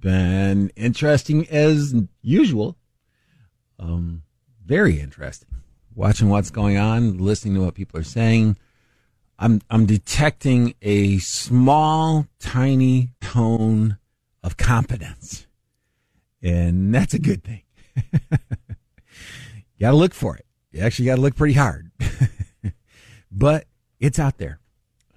[0.00, 2.76] Been interesting as usual.
[3.78, 4.22] Um,
[4.64, 5.48] very interesting.
[5.94, 8.56] Watching what's going on, listening to what people are saying.
[9.38, 13.98] I'm I'm detecting a small, tiny tone
[14.42, 15.46] of competence,
[16.42, 17.62] and that's a good thing.
[17.96, 18.38] you
[19.80, 20.44] got to look for it.
[20.72, 21.90] You actually got to look pretty hard,
[23.32, 23.66] but
[24.00, 24.60] it's out there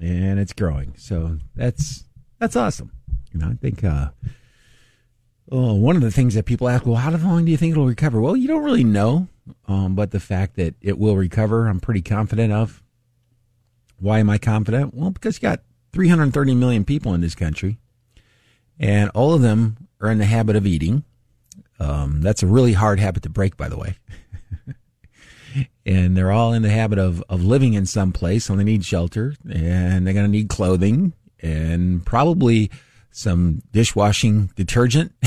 [0.01, 0.93] and it's growing.
[0.97, 2.05] So that's
[2.39, 2.91] that's awesome.
[3.31, 4.09] You know, I think uh,
[5.51, 7.85] oh, one of the things that people ask, well, how long do you think it'll
[7.85, 8.21] recover?
[8.21, 9.27] Well, you don't really know,
[9.67, 12.81] um, but the fact that it will recover, I'm pretty confident of.
[13.99, 14.93] Why am I confident?
[14.93, 17.77] Well, because you got 330 million people in this country,
[18.79, 21.03] and all of them are in the habit of eating.
[21.79, 23.95] Um, that's a really hard habit to break, by the way.
[25.85, 28.85] and they're all in the habit of, of living in some place, so they need
[28.85, 32.71] shelter, and they're going to need clothing, and probably
[33.11, 35.13] some dishwashing detergent.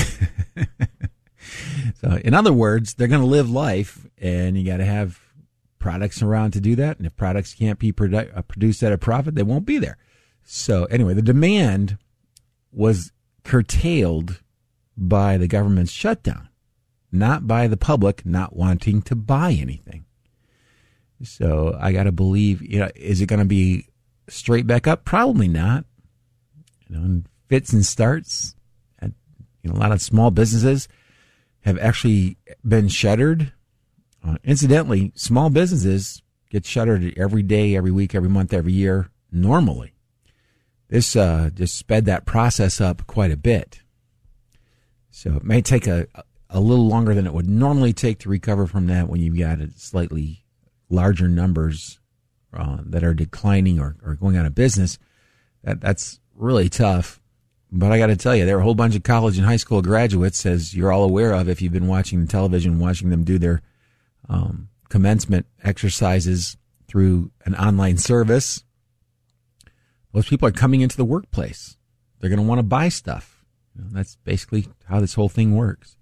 [2.00, 5.20] so, in other words, they're going to live life, and you got to have
[5.78, 6.98] products around to do that.
[6.98, 9.98] And if products can't be produ- uh, produced at a profit, they won't be there.
[10.44, 11.98] So, anyway, the demand
[12.72, 13.12] was
[13.44, 14.40] curtailed
[14.96, 16.48] by the government's shutdown,
[17.12, 20.04] not by the public not wanting to buy anything.
[21.22, 23.88] So I got to believe, you know, is it going to be
[24.28, 25.04] straight back up?
[25.04, 25.84] Probably not.
[26.88, 27.22] You know,
[27.54, 28.56] fits and starts.
[28.98, 29.14] And,
[29.62, 30.88] you know, a lot of small businesses
[31.60, 33.52] have actually been shuttered.
[34.26, 36.20] Uh, incidentally, small businesses
[36.50, 39.94] get shuttered every day, every week, every month, every year normally.
[40.88, 43.82] This uh, just sped that process up quite a bit.
[45.12, 46.08] So it may take a,
[46.50, 49.60] a little longer than it would normally take to recover from that when you've got
[49.76, 50.44] slightly
[50.90, 52.00] larger numbers
[52.52, 54.98] uh, that are declining or, or going out of business,
[55.62, 57.20] that that's really tough.
[57.76, 59.56] But I got to tell you, there are a whole bunch of college and high
[59.56, 63.36] school graduates, as you're all aware of, if you've been watching television, watching them do
[63.36, 63.62] their
[64.28, 68.62] um, commencement exercises through an online service.
[70.12, 71.76] Those people are coming into the workplace.
[72.20, 73.44] They're going to want to buy stuff.
[73.74, 75.96] You know, that's basically how this whole thing works.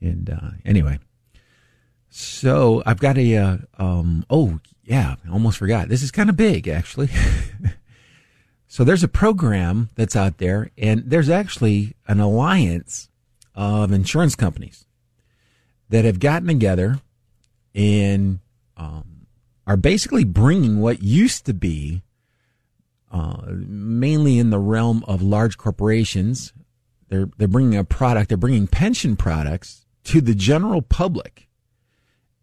[0.00, 0.98] And uh, anyway,
[2.08, 5.90] so I've got a, uh, um, oh yeah, almost forgot.
[5.90, 7.10] This is kind of big actually.
[8.68, 13.08] so there's a program that's out there and there's actually an alliance
[13.54, 14.86] of insurance companies
[15.88, 17.00] that have gotten together
[17.74, 18.40] and,
[18.76, 19.26] um,
[19.66, 22.02] are basically bringing what used to be,
[23.10, 26.52] uh, mainly in the realm of large corporations.
[27.08, 31.46] They're, they're bringing a product, they're bringing pension products to the general public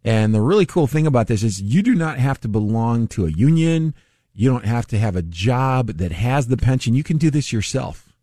[0.04, 3.26] and the really cool thing about this is you do not have to belong to
[3.26, 3.94] a union.
[4.34, 6.96] You don't have to have a job that has the pension.
[6.96, 8.14] You can do this yourself.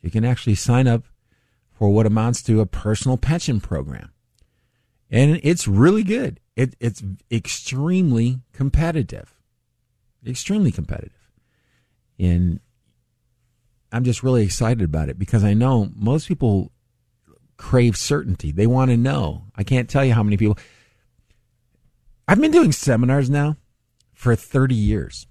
[0.00, 1.04] You can actually sign up
[1.72, 4.12] for what amounts to a personal pension program.
[5.10, 6.40] And it's really good.
[6.56, 9.34] It, it's extremely competitive.
[10.26, 11.12] Extremely competitive.
[12.18, 12.60] And
[13.92, 16.72] I'm just really excited about it because I know most people
[17.58, 18.52] crave certainty.
[18.52, 19.44] They want to know.
[19.54, 20.58] I can't tell you how many people
[22.26, 23.56] I've been doing seminars now
[24.16, 25.26] for 30 years.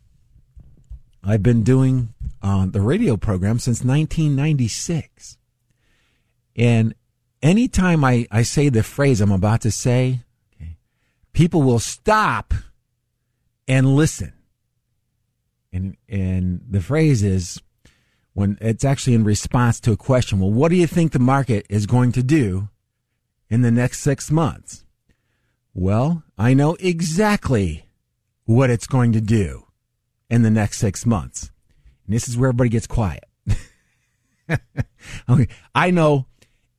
[1.23, 5.37] I've been doing uh, the radio program since 1996.
[6.55, 6.93] And
[7.41, 10.21] anytime I, I say the phrase I'm about to say,
[10.53, 10.77] okay,
[11.33, 12.53] people will stop
[13.67, 14.33] and listen.
[15.73, 17.59] And, and the phrase is,
[18.33, 20.39] when it's actually in response to a question.
[20.39, 22.69] Well, what do you think the market is going to do
[23.49, 24.85] in the next six months?
[25.73, 27.84] Well, I know exactly
[28.45, 29.65] what it's going to do
[30.29, 31.51] in the next six months.
[32.05, 33.25] And this is where everybody gets quiet.
[35.29, 35.47] okay.
[35.73, 36.27] I know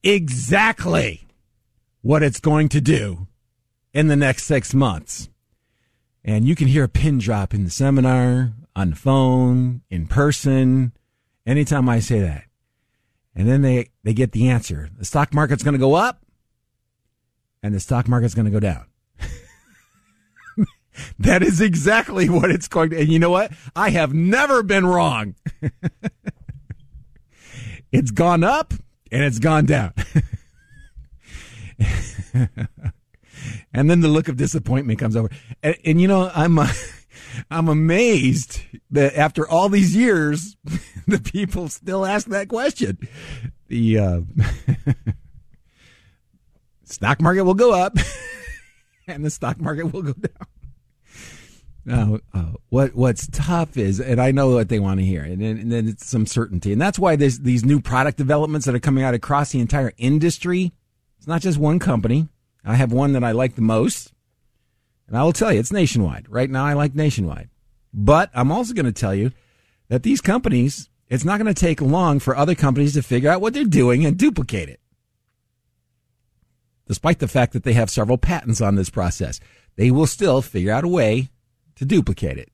[0.03, 1.27] exactly
[2.03, 3.27] what it's going to do
[3.93, 5.29] in the next six months.
[6.25, 10.93] And you can hear a pin drop in the seminar, on the phone, in person,
[11.47, 12.45] anytime I say that.
[13.35, 14.91] And then they, they get the answer.
[14.99, 16.25] The stock market's going to go up
[17.63, 18.87] and the stock market's going to go down.
[21.19, 23.01] that is exactly what it's going to.
[23.01, 23.53] And you know what?
[23.75, 25.35] I have never been wrong.
[27.93, 28.75] it's gone up
[29.11, 29.93] and it's gone down.
[33.73, 35.31] and then the look of disappointment comes over.
[35.63, 36.69] And, and you know, I'm, uh,
[37.51, 40.57] I'm amazed that after all these years,
[41.07, 42.99] the people still ask that question.
[43.69, 44.21] The uh,
[46.85, 47.97] stock market will go up,
[49.07, 50.47] and the stock market will go down.
[51.87, 55.41] Now, uh, what what's tough is, and I know what they want to hear, and,
[55.41, 58.81] and then it's some certainty, and that's why there's these new product developments that are
[58.81, 60.73] coming out across the entire industry.
[61.17, 62.29] It's not just one company.
[62.65, 64.13] I have one that I like the most,
[65.07, 66.29] and I will tell you, it's nationwide.
[66.29, 67.51] Right now, I like nationwide.
[67.95, 69.31] But I'm also going to tell you
[69.89, 73.41] that these companies, it's not going to take long for other companies to figure out
[73.41, 74.81] what they're doing and duplicate it.
[76.89, 79.39] Despite the fact that they have several patents on this process,
[79.77, 81.31] they will still figure out a way
[81.77, 82.51] to duplicate it.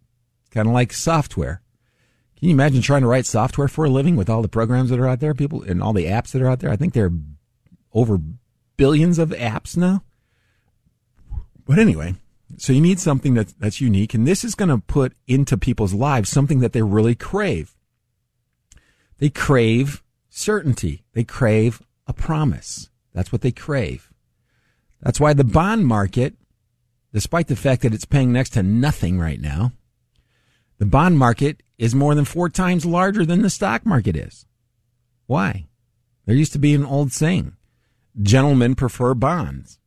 [0.50, 1.62] Kind of like software.
[2.38, 4.98] Can you imagine trying to write software for a living with all the programs that
[4.98, 6.70] are out there, people, and all the apps that are out there?
[6.70, 7.12] I think there are
[7.94, 8.18] over
[8.76, 10.02] billions of apps now.
[11.64, 12.16] But anyway,
[12.58, 15.94] so you need something that's, that's unique, and this is going to put into people's
[15.94, 17.76] lives something that they really crave.
[19.18, 21.04] They crave certainty.
[21.12, 22.90] They crave a promise.
[23.14, 24.10] That's what they crave.
[25.00, 26.34] That's why the bond market,
[27.12, 29.72] despite the fact that it's paying next to nothing right now,
[30.78, 34.46] the bond market is more than four times larger than the stock market is.
[35.26, 35.66] Why?
[36.26, 37.56] There used to be an old saying,
[38.20, 39.78] gentlemen prefer bonds.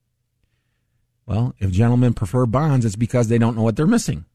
[1.25, 4.25] Well, if gentlemen prefer bonds, it's because they don't know what they're missing.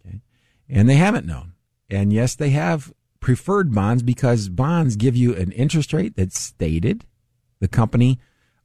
[0.00, 0.20] Okay.
[0.68, 1.52] And they haven't known.
[1.90, 7.04] And yes, they have preferred bonds because bonds give you an interest rate that's stated.
[7.60, 8.18] The company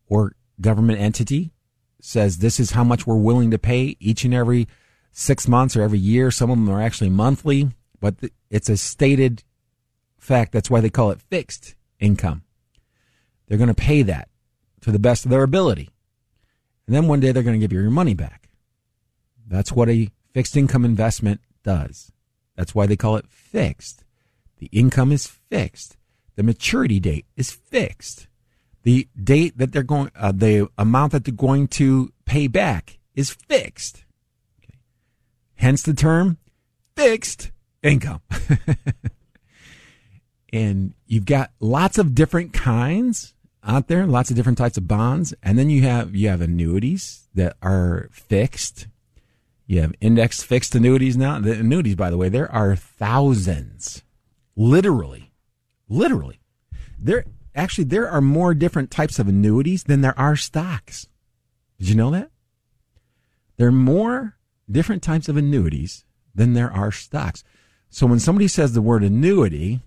[0.07, 1.51] or government entity
[2.01, 4.68] says this is how much we're willing to pay each and every
[5.12, 6.31] six months or every year.
[6.31, 7.69] Some of them are actually monthly,
[8.00, 8.16] but
[8.50, 9.44] it's a stated
[10.18, 10.51] fact.
[10.51, 12.44] That's why they call it fixed income.
[13.48, 14.30] They're going to pay that
[14.81, 15.90] to the best of their ability.
[16.88, 18.50] And then one day they're going to give you your money back.
[19.48, 22.12] That's what a fixed income investment does.
[22.56, 24.04] That's why they call it fixed.
[24.57, 25.98] The income is fixed.
[26.36, 28.28] The maturity date is fixed.
[28.84, 33.31] The date that they're going, uh, the amount that they're going to pay back is
[33.31, 34.06] fixed.
[34.64, 34.80] Okay.
[35.56, 36.38] Hence the term
[36.96, 37.52] fixed
[37.84, 38.22] income.
[40.54, 43.34] and you've got lots of different kinds
[43.64, 47.28] out there, lots of different types of bonds, and then you have you have annuities
[47.36, 48.88] that are fixed.
[49.68, 51.40] You have index fixed annuities now.
[51.40, 54.04] The annuities, by the way, there are thousands,
[54.56, 55.32] literally,
[55.88, 56.40] literally.
[56.98, 57.25] There
[57.56, 61.08] actually there are more different types of annuities than there are stocks.
[61.77, 62.32] Did you know that?
[63.58, 64.38] There are more
[64.70, 67.44] different types of annuities than there are stocks.
[67.89, 69.82] So when somebody says the word annuity,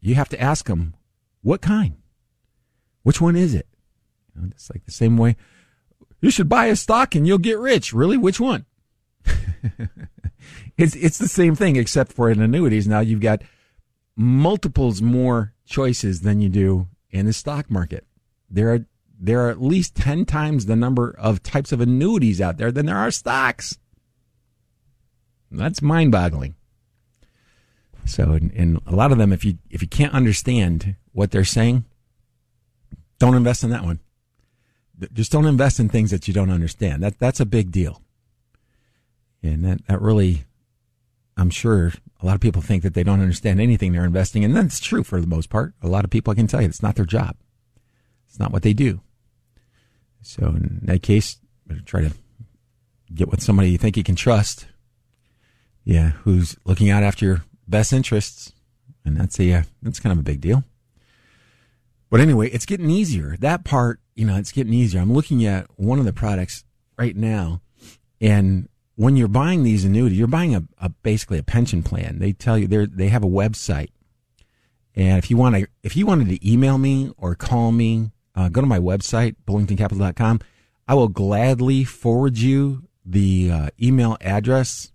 [0.00, 0.94] you have to ask them,
[1.42, 1.96] what kind?
[3.02, 3.68] Which one is it?
[4.34, 5.36] You know, it's like the same way
[6.20, 7.92] you should buy a stock and you'll get rich.
[7.92, 8.16] Really?
[8.16, 8.66] Which one?
[10.76, 12.88] it's it's the same thing except for in annuities.
[12.88, 13.42] Now you've got
[14.16, 18.06] multiples more choices than you do in the stock market.
[18.50, 18.86] There are
[19.18, 22.84] there are at least 10 times the number of types of annuities out there than
[22.84, 23.78] there are stocks.
[25.50, 26.54] That's mind-boggling.
[28.04, 31.44] So, in, in a lot of them, if you if you can't understand what they're
[31.44, 31.84] saying,
[33.18, 34.00] don't invest in that one.
[35.12, 37.02] Just don't invest in things that you don't understand.
[37.02, 38.02] That that's a big deal.
[39.42, 40.44] And that, that really,
[41.36, 44.56] I'm sure a lot of people think that they don't understand anything they're investing in.
[44.56, 45.74] And that's true for the most part.
[45.82, 47.36] A lot of people I can tell you it's not their job.
[48.28, 49.00] It's not what they do.
[50.22, 51.36] So in that case,
[51.84, 52.12] try to
[53.14, 54.66] get with somebody you think you can trust.
[55.84, 58.52] Yeah, who's looking out after your best interests.
[59.04, 60.64] And that's a, uh, that's kind of a big deal.
[62.10, 63.36] But anyway, it's getting easier.
[63.38, 65.00] That part, you know, it's getting easier.
[65.00, 66.64] I'm looking at one of the products
[66.96, 67.60] right now,
[68.20, 72.18] and when you're buying these annuities, you're buying a, a basically a pension plan.
[72.18, 73.90] They tell you they they have a website,
[74.94, 78.48] And if you want to, if you wanted to email me or call me, uh,
[78.48, 80.40] go to my website, bullingtoncapital.com.
[80.88, 84.92] I will gladly forward you the uh, email address.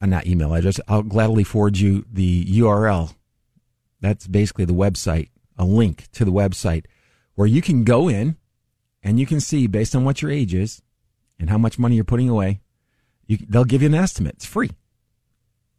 [0.00, 0.78] Uh, not email address.
[0.88, 3.14] I'll gladly forward you the URL.
[4.00, 6.84] That's basically the website, a link to the website
[7.34, 8.36] where you can go in
[9.02, 10.82] and you can see based on what your age is
[11.38, 12.60] and how much money you're putting away.
[13.26, 14.34] You, they'll give you an estimate.
[14.36, 14.70] It's free.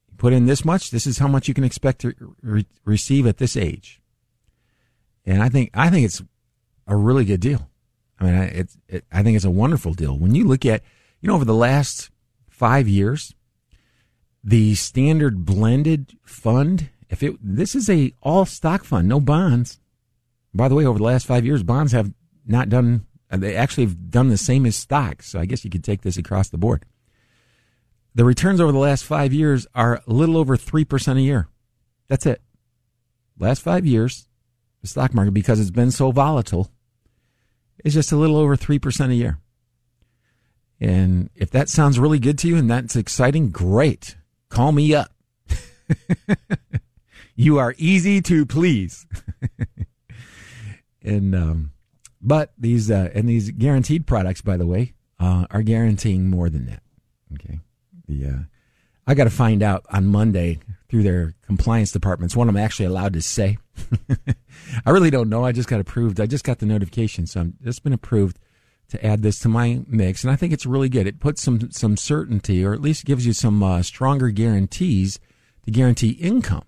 [0.10, 0.92] You put in this much.
[0.92, 4.02] This is how much you can expect to re- receive at this age.
[5.26, 6.22] And I think I think it's
[6.88, 7.70] a really good deal.
[8.20, 10.18] I mean, it's it, I think it's a wonderful deal.
[10.18, 10.84] When you look at
[11.22, 12.12] you know over the last
[12.50, 13.34] five years,
[14.44, 16.90] the standard blended fund.
[17.10, 19.80] If it this is a all stock fund, no bonds.
[20.54, 22.14] By the way, over the last five years, bonds have
[22.46, 23.06] not done.
[23.30, 25.30] They actually have done the same as stocks.
[25.32, 26.86] So I guess you could take this across the board.
[28.16, 31.50] The returns over the last five years are a little over 3% a year.
[32.08, 32.42] That's it.
[33.38, 34.30] Last five years,
[34.82, 36.72] the stock market, because it's been so volatile,
[37.84, 39.40] is just a little over 3% a year.
[40.80, 44.16] And if that sounds really good to you and that's exciting, great.
[44.48, 45.12] Call me up.
[47.36, 49.06] you are easy to please.
[51.02, 51.72] and, um,
[52.22, 56.66] but these, uh, and these guaranteed products, by the way, uh, are guaranteeing more than
[56.68, 56.82] that.
[57.34, 57.60] Okay.
[58.08, 58.40] The, uh,
[59.08, 60.60] I got to find out on Monday
[60.90, 63.58] through their compliance departments what I'm actually allowed to say.
[64.86, 65.46] I really don't know.
[65.46, 66.20] I just got approved.
[66.20, 68.40] I just got the notification, so I'm just been approved
[68.90, 71.08] to add this to my mix, and I think it's really good.
[71.08, 75.20] It puts some some certainty, or at least gives you some uh, stronger guarantees
[75.64, 76.66] to guarantee income,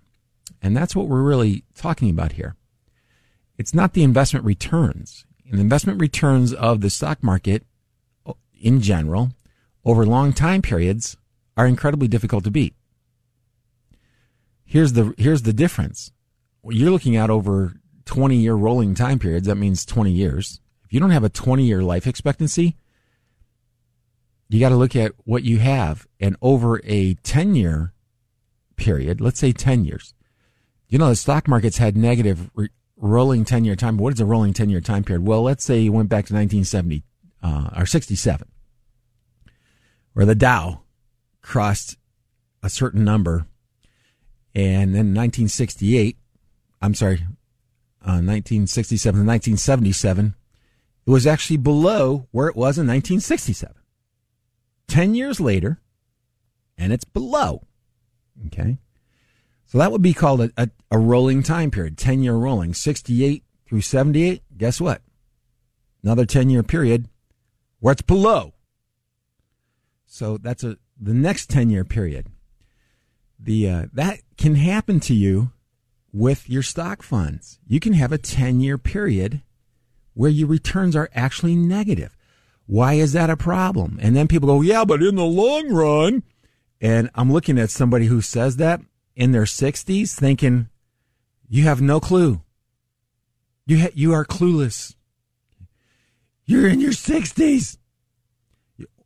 [0.61, 2.55] and that's what we're really talking about here.
[3.57, 5.25] It's not the investment returns.
[5.49, 7.63] And the investment returns of the stock market
[8.59, 9.31] in general
[9.85, 11.15] over long time periods
[11.57, 12.75] are incredibly difficult to beat.
[14.63, 16.11] Here's the here's the difference.
[16.63, 17.73] You're looking at over
[18.05, 19.47] 20 year rolling time periods.
[19.47, 20.61] That means 20 years.
[20.85, 22.77] If you don't have a 20 year life expectancy,
[24.49, 26.07] you got to look at what you have.
[26.19, 27.93] And over a 10 year
[28.75, 30.13] period, let's say 10 years,
[30.87, 33.97] you know, the stock market's had negative re- rolling 10 year time.
[33.97, 35.25] What is a rolling 10 year time period?
[35.25, 37.03] Well, let's say you went back to 1970
[37.41, 38.47] uh, or 67,
[40.13, 40.81] where the Dow
[41.47, 41.97] crossed
[42.61, 43.47] a certain number.
[44.53, 46.17] And then 1968,
[46.81, 47.19] I'm sorry,
[48.01, 50.35] uh, 1967 to 1977,
[51.05, 53.73] it was actually below where it was in 1967.
[54.87, 55.79] 10 years later,
[56.77, 57.63] and it's below.
[58.47, 58.77] Okay.
[59.65, 62.73] So that would be called a, a, a rolling time period, 10 year rolling.
[62.73, 65.01] 68 through 78, guess what?
[66.03, 67.07] Another 10 year period
[67.79, 68.53] where it's below.
[70.05, 72.27] So that's a the next 10 year period.
[73.39, 75.51] The uh, that can happen to you
[76.11, 77.59] with your stock funds.
[77.67, 79.41] You can have a 10 year period
[80.13, 82.17] where your returns are actually negative.
[82.65, 83.99] Why is that a problem?
[84.01, 86.23] And then people go, yeah, but in the long run,
[86.81, 88.81] and I'm looking at somebody who says that
[89.15, 90.69] in their 60s thinking,
[91.47, 92.41] you have no clue.
[93.65, 94.95] You, ha- you are clueless.
[96.45, 97.77] You're in your 60s.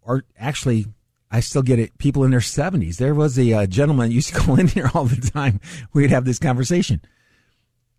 [0.02, 0.88] Or actually,
[1.32, 1.98] I still get it.
[1.98, 2.98] People in their 70s.
[2.98, 5.60] There was a uh, gentleman used to call in here all the time.
[5.94, 7.02] We'd have this conversation.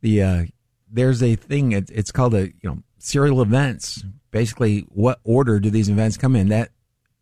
[0.03, 0.45] The uh,
[0.91, 1.73] there's a thing.
[1.73, 4.05] It, it's called a you know serial events.
[4.31, 6.49] Basically, what order do these events come in?
[6.49, 6.71] That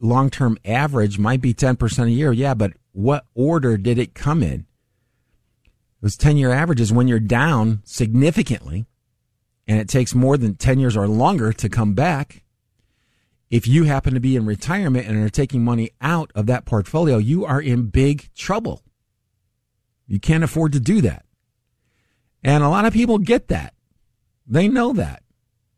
[0.01, 2.33] long term average might be 10% a year.
[2.33, 4.67] Yeah, but what order did it come in?
[6.01, 8.87] Those 10 year averages when you're down significantly
[9.67, 12.43] and it takes more than 10 years or longer to come back
[13.51, 17.19] if you happen to be in retirement and are taking money out of that portfolio,
[17.19, 18.83] you are in big trouble.
[20.07, 21.25] You can't afford to do that.
[22.45, 23.75] And a lot of people get that.
[24.47, 25.23] They know that.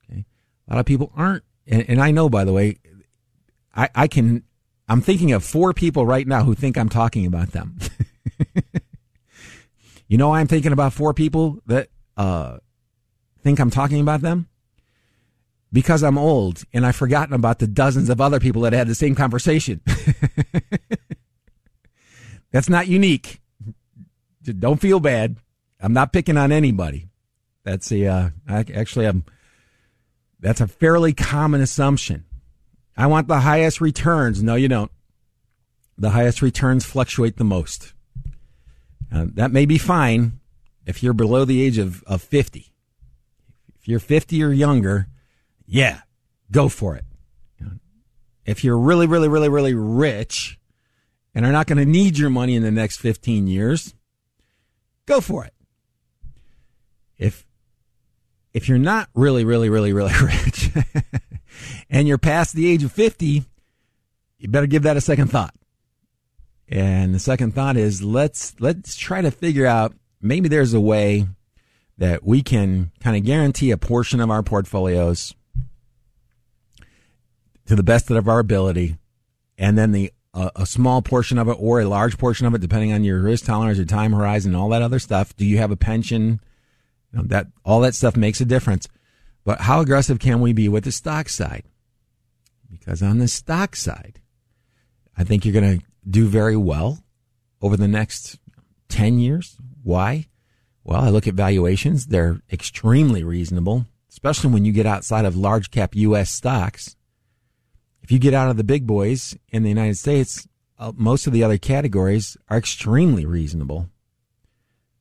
[0.04, 0.24] Okay.
[0.68, 1.44] A lot of people aren't.
[1.66, 2.76] And, and I know, by the way,
[3.74, 4.44] I, I can,
[4.88, 7.78] I'm thinking of four people right now who think I'm talking about them.
[10.08, 12.58] you know, I'm thinking about four people that, uh,
[13.42, 14.48] think I'm talking about them
[15.72, 18.94] because I'm old and I've forgotten about the dozens of other people that had the
[18.94, 19.80] same conversation.
[22.52, 23.40] That's not unique.
[24.42, 25.36] Don't feel bad.
[25.80, 27.08] I'm not picking on anybody.
[27.64, 29.24] That's a uh, actually I'm.
[30.40, 32.24] That's a fairly common assumption.
[32.96, 34.42] I want the highest returns.
[34.42, 34.90] No, you don't.
[35.96, 37.94] The highest returns fluctuate the most.
[39.14, 40.40] Uh, that may be fine
[40.84, 42.72] if you're below the age of, of 50.
[43.78, 45.06] If you're 50 or younger,
[45.72, 46.02] yeah,
[46.50, 47.04] go for it.
[48.44, 50.58] If you're really, really, really, really rich
[51.34, 53.94] and are not going to need your money in the next 15 years,
[55.06, 55.54] go for it.
[57.16, 57.46] if
[58.52, 60.70] if you're not really, really, really, really rich
[61.88, 63.42] and you're past the age of 50,
[64.36, 65.54] you better give that a second thought.
[66.68, 71.28] And the second thought is let's let's try to figure out maybe there's a way
[71.96, 75.34] that we can kind of guarantee a portion of our portfolios
[77.72, 78.98] to the best of our ability,
[79.56, 82.60] and then the uh, a small portion of it or a large portion of it,
[82.60, 85.34] depending on your risk tolerance, your time horizon, all that other stuff.
[85.36, 86.38] Do you have a pension?
[87.10, 88.88] You know, that all that stuff makes a difference.
[89.42, 91.64] But how aggressive can we be with the stock side?
[92.70, 94.20] Because on the stock side,
[95.16, 97.02] I think you're going to do very well
[97.62, 98.38] over the next
[98.90, 99.56] 10 years.
[99.82, 100.28] Why?
[100.84, 102.08] Well, I look at valuations.
[102.08, 106.28] They're extremely reasonable, especially when you get outside of large cap U.S.
[106.28, 106.96] stocks.
[108.02, 110.46] If you get out of the big boys in the United States,
[110.78, 113.88] uh, most of the other categories are extremely reasonable.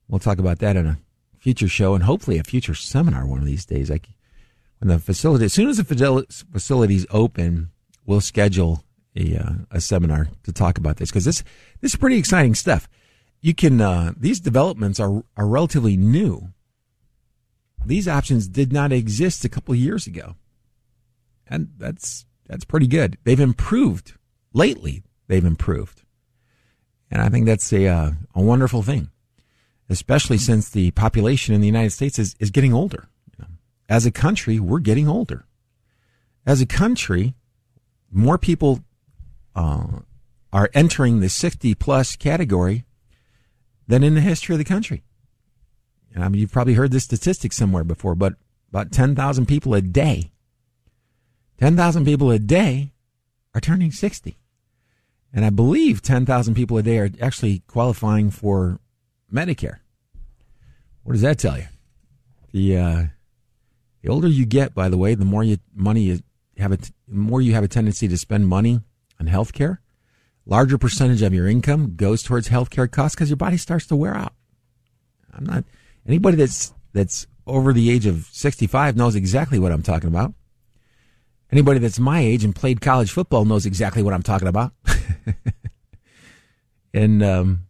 [0.07, 0.99] We'll talk about that in a
[1.39, 3.89] future show and hopefully a future seminar one of these days.
[3.89, 4.09] Like
[4.79, 7.71] when the facility, as soon as the facilities open,
[8.05, 8.83] we'll schedule
[9.15, 11.43] a, uh, a seminar to talk about this because this
[11.81, 12.87] this is pretty exciting stuff.
[13.41, 16.49] You can uh, these developments are are relatively new.
[17.85, 20.35] These options did not exist a couple years ago,
[21.47, 23.17] and that's that's pretty good.
[23.23, 24.15] They've improved
[24.53, 25.03] lately.
[25.27, 26.03] They've improved,
[27.09, 29.09] and I think that's a uh, a wonderful thing,
[29.89, 33.07] especially since the population in the United States is is getting older.
[33.87, 35.45] As a country, we're getting older.
[36.45, 37.35] As a country,
[38.11, 38.83] more people
[39.55, 39.99] uh,
[40.51, 42.83] are entering the 60 plus category
[43.87, 45.03] than in the history of the country.
[46.15, 48.33] I mean, you've probably heard this statistic somewhere before, but
[48.69, 50.31] about 10,000 people a day,
[51.61, 52.91] 10,000 people a day
[53.53, 54.35] are turning 60.
[55.31, 58.79] And I believe 10,000 people a day are actually qualifying for
[59.31, 59.77] Medicare.
[61.03, 61.67] What does that tell you?
[62.51, 63.03] The, uh,
[64.01, 66.19] the older you get, by the way, the more you, money you
[66.57, 68.81] have a, more you have a tendency to spend money
[69.19, 69.81] on health care,
[70.47, 73.95] larger percentage of your income goes towards health care costs because your body starts to
[73.95, 74.33] wear out.
[75.31, 75.63] I'm not
[76.07, 80.33] anybody that's that's over the age of 65 knows exactly what I'm talking about.
[81.51, 84.71] Anybody that's my age and played college football knows exactly what I'm talking about.
[86.93, 87.67] and um,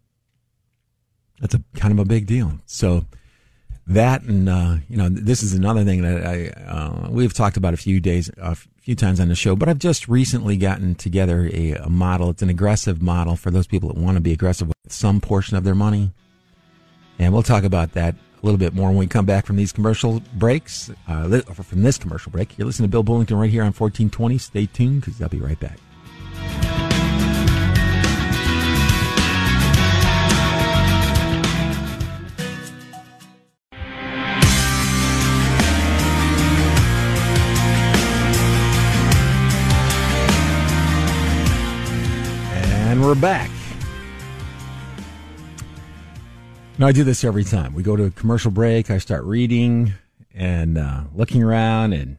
[1.40, 2.54] that's a kind of a big deal.
[2.68, 3.06] So
[3.88, 7.74] that and uh, you know this is another thing that I uh, we've talked about
[7.74, 11.50] a few days a few times on the show, but I've just recently gotten together
[11.52, 12.30] a, a model.
[12.30, 15.58] It's an aggressive model for those people that want to be aggressive with some portion
[15.58, 16.12] of their money,
[17.20, 19.72] and we'll talk about that a little bit more when we come back from these
[19.72, 20.90] commercial breaks.
[21.08, 24.38] Uh, from this commercial break, you're listening to Bill Bullington right here on 1420.
[24.38, 25.78] Stay tuned because I'll be right back.
[42.54, 43.51] And we're back.
[46.84, 47.74] I do this every time.
[47.74, 48.90] We go to a commercial break.
[48.90, 49.94] I start reading
[50.34, 52.18] and uh, looking around, and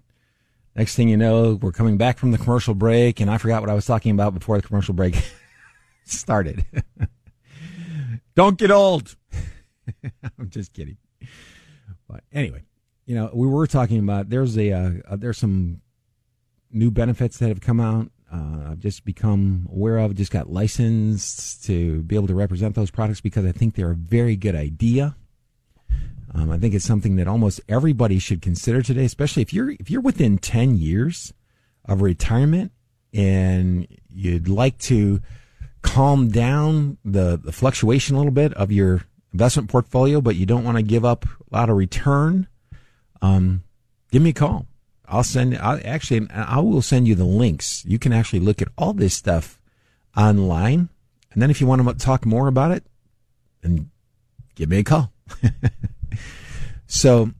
[0.77, 3.71] next thing you know, we're coming back from the commercial break, and I forgot what
[3.71, 5.17] I was talking about before the commercial break
[6.05, 6.65] started.
[8.35, 9.17] Don't get old.
[10.39, 10.97] I'm just kidding.
[12.09, 12.63] But anyway,
[13.07, 15.81] you know, we were talking about there's a uh, there's some
[16.71, 21.65] new benefits that have come out uh, I've just become aware of, just got licensed
[21.65, 25.17] to be able to represent those products because I think they're a very good idea.
[26.35, 29.91] Um, I think it's something that almost everybody should consider today, especially if you're if
[29.91, 31.35] you're within ten years
[31.85, 32.73] of retirement
[33.13, 35.21] and you'd like to
[35.83, 40.65] calm down the, the fluctuation a little bit of your investment portfolio, but you don't
[40.65, 42.47] want to give up a lot of return.
[43.21, 43.63] Um,
[44.11, 44.67] give me a call.
[45.13, 45.59] I'll send.
[45.59, 47.85] i actually, I will send you the links.
[47.85, 49.61] You can actually look at all this stuff
[50.17, 50.89] online,
[51.33, 52.87] and then if you want to talk more about it,
[53.61, 53.91] then
[54.55, 55.13] give me a call.
[56.87, 57.31] so,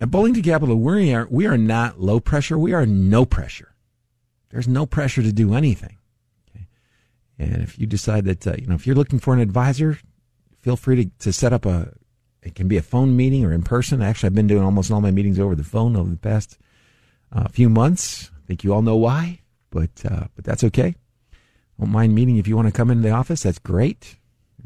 [0.00, 2.58] at Bullington Capital, we are we are not low pressure.
[2.58, 3.72] We are no pressure.
[4.50, 5.98] There's no pressure to do anything.
[6.50, 6.66] Okay?
[7.38, 10.00] And if you decide that uh, you know if you're looking for an advisor,
[10.58, 11.92] feel free to, to set up a.
[12.42, 14.02] It can be a phone meeting or in person.
[14.02, 16.58] Actually, I've been doing almost all my meetings over the phone over the past
[17.32, 18.30] a few months.
[18.36, 20.94] I think you all know why, but uh, but that's okay.
[21.78, 23.42] Don't mind meeting if you want to come into the office.
[23.42, 24.16] That's great.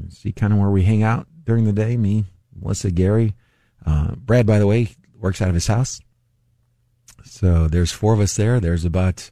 [0.09, 1.97] See kind of where we hang out during the day.
[1.97, 3.35] Me, Melissa, Gary,
[3.85, 4.47] uh, Brad.
[4.47, 6.01] By the way, works out of his house.
[7.25, 8.61] So there's four of us there.
[8.61, 9.31] There's about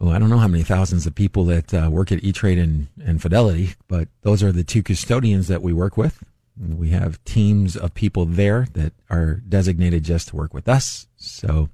[0.00, 2.58] oh I don't know how many thousands of people that uh, work at E Trade
[2.58, 6.22] and, and Fidelity, but those are the two custodians that we work with.
[6.58, 11.06] We have teams of people there that are designated just to work with us.
[11.16, 11.68] So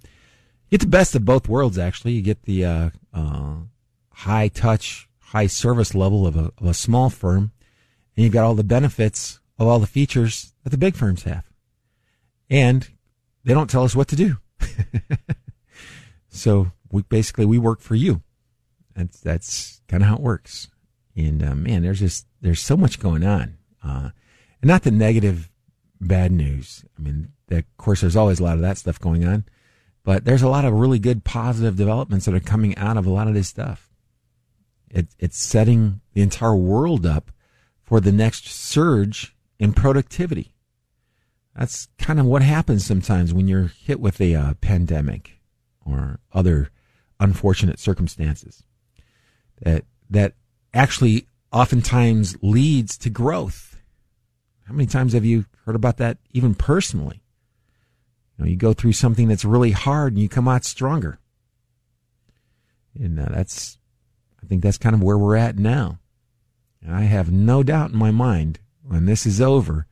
[0.72, 2.12] get the best of both worlds, actually.
[2.12, 3.56] You get the uh, uh,
[4.10, 7.52] high touch, high service level of a, of a small firm,
[8.16, 11.44] and you've got all the benefits of all the features that the big firms have.
[12.48, 12.88] And
[13.44, 14.38] they don't tell us what to do.
[16.28, 18.22] so we basically we work for you.
[18.94, 20.68] That's that's kind of how it works.
[21.14, 24.10] And uh, man, there's just there's so much going on, uh,
[24.62, 25.50] and not the negative,
[26.00, 26.84] bad news.
[26.98, 29.44] I mean, of course, there's always a lot of that stuff going on,
[30.04, 33.10] but there's a lot of really good positive developments that are coming out of a
[33.10, 33.90] lot of this stuff.
[34.90, 37.30] It, it's setting the entire world up
[37.82, 40.54] for the next surge in productivity.
[41.56, 45.38] That's kind of what happens sometimes when you're hit with a uh, pandemic
[45.84, 46.70] or other
[47.20, 48.62] unfortunate circumstances.
[49.60, 50.34] That that
[50.74, 53.76] actually oftentimes leads to growth.
[54.64, 57.22] How many times have you heard about that even personally?
[58.36, 61.18] You know, you go through something that's really hard and you come out stronger.
[62.98, 63.78] And uh, that's,
[64.42, 65.98] I think that's kind of where we're at now.
[66.82, 69.86] And I have no doubt in my mind when this is over,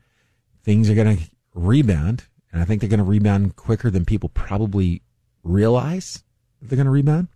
[0.65, 1.23] things are going to
[1.55, 2.25] rebound.
[2.53, 5.03] And I think they're going to rebound quicker than people probably
[5.45, 6.25] realize
[6.61, 7.29] that they're going to rebound.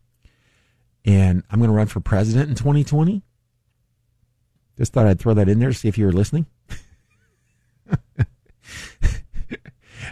[1.05, 3.23] And I'm going to run for president in 2020.
[4.77, 6.47] Just thought I'd throw that in there to see if you were listening.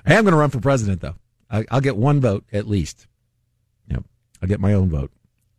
[0.06, 1.16] I am going to run for president, though.
[1.50, 3.06] I, will get one vote at least.
[3.88, 4.04] Yep,
[4.40, 5.10] I'll get my own vote.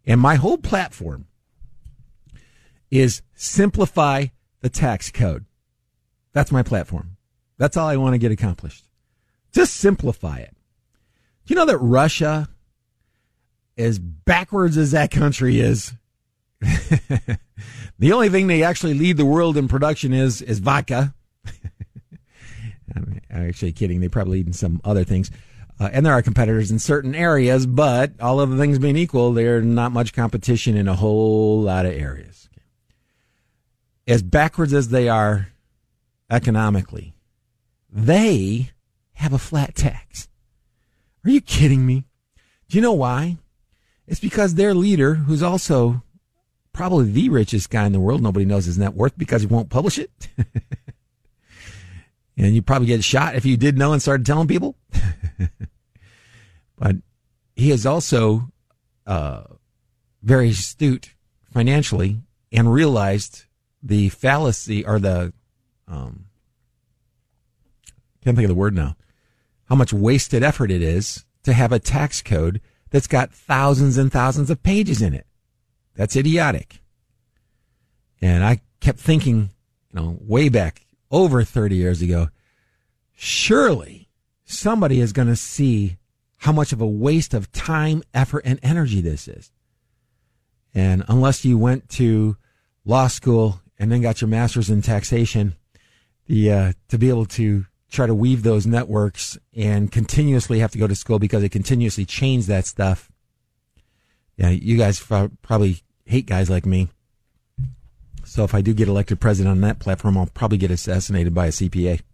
[0.06, 1.28] And my whole platform
[2.90, 4.28] is simplify
[4.62, 5.46] the tax code.
[6.34, 7.18] That's my platform.
[7.58, 8.86] That's all I want to get accomplished.
[9.52, 10.56] Just simplify it.
[11.46, 12.50] Do you know that Russia,
[13.78, 15.94] as backwards as that country is,
[16.62, 21.14] the only thing they actually lead the world in production is is vodka.
[22.96, 24.00] I'm actually kidding.
[24.00, 25.32] They probably eat some other things.
[25.80, 29.34] Uh, and there are competitors in certain areas, but all of the things being equal,
[29.34, 32.48] there's not much competition in a whole lot of areas.
[34.08, 35.50] As backwards as they are
[36.30, 37.16] economically,
[37.90, 38.72] they
[39.14, 40.28] have a flat tax.
[41.26, 42.06] Are you kidding me?
[42.70, 43.38] Do you know why?
[44.08, 46.04] It's because their leader, who's also
[46.74, 48.22] probably the richest guy in the world.
[48.22, 50.12] Nobody knows his net worth because he won't publish it.
[52.38, 54.76] and you probably get shot if you did know and started telling people.
[56.78, 56.96] but
[57.56, 58.50] he is also
[59.06, 59.44] uh,
[60.22, 61.14] very astute
[61.54, 63.46] financially and realized
[63.82, 65.34] the fallacy or the
[65.88, 66.26] um,
[68.24, 68.96] can't think of the word now.
[69.66, 74.12] How much wasted effort it is to have a tax code that's got thousands and
[74.12, 75.26] thousands of pages in it.
[75.96, 76.82] That's idiotic.
[78.22, 79.50] And I kept thinking,
[79.92, 82.28] you know, way back over 30 years ago,
[83.14, 84.10] surely
[84.44, 85.98] somebody is going to see
[86.38, 89.52] how much of a waste of time, effort, and energy this is.
[90.74, 92.36] And unless you went to
[92.84, 95.56] law school and then got your master's in taxation,
[96.26, 100.78] the uh, to be able to try to weave those networks and continuously have to
[100.78, 103.10] go to school because they continuously change that stuff
[104.38, 106.90] yeah, you guys probably hate guys like me.
[108.34, 111.46] So if I do get elected president on that platform, I'll probably get assassinated by
[111.46, 112.02] a CPA.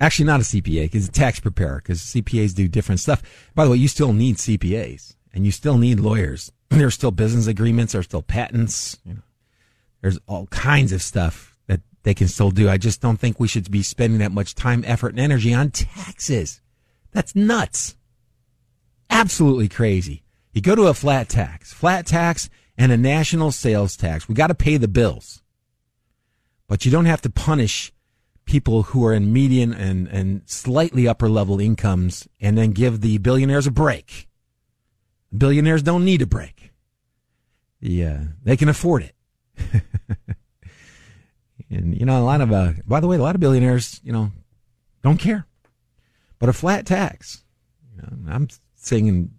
[0.00, 3.22] Actually, not a CPA, because a tax preparer, because CPAs do different stuff.
[3.54, 6.50] By the way, you still need CPAs and you still need lawyers.
[6.70, 8.96] There's still business agreements, there's still patents.
[9.04, 9.22] You know,
[10.00, 12.70] there's all kinds of stuff that they can still do.
[12.70, 15.70] I just don't think we should be spending that much time, effort, and energy on
[15.70, 16.62] taxes.
[17.12, 17.96] That's nuts
[19.10, 20.22] absolutely crazy.
[20.52, 22.48] You go to a flat tax, flat tax
[22.80, 24.26] and a national sales tax.
[24.26, 25.42] We got to pay the bills.
[26.66, 27.92] But you don't have to punish
[28.46, 33.18] people who are in median and, and slightly upper level incomes and then give the
[33.18, 34.28] billionaires a break.
[35.36, 36.72] Billionaires don't need a break.
[37.80, 39.14] Yeah, they can afford it.
[41.70, 44.12] and you know, a lot of uh, by the way, a lot of billionaires, you
[44.12, 44.32] know,
[45.02, 45.46] don't care.
[46.38, 47.44] But a flat tax,
[47.94, 49.32] you know, I'm saying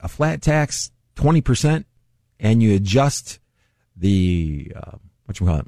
[0.00, 1.84] a flat tax, 20%,
[2.40, 3.38] and you adjust
[3.96, 5.66] the, uh, what you call it,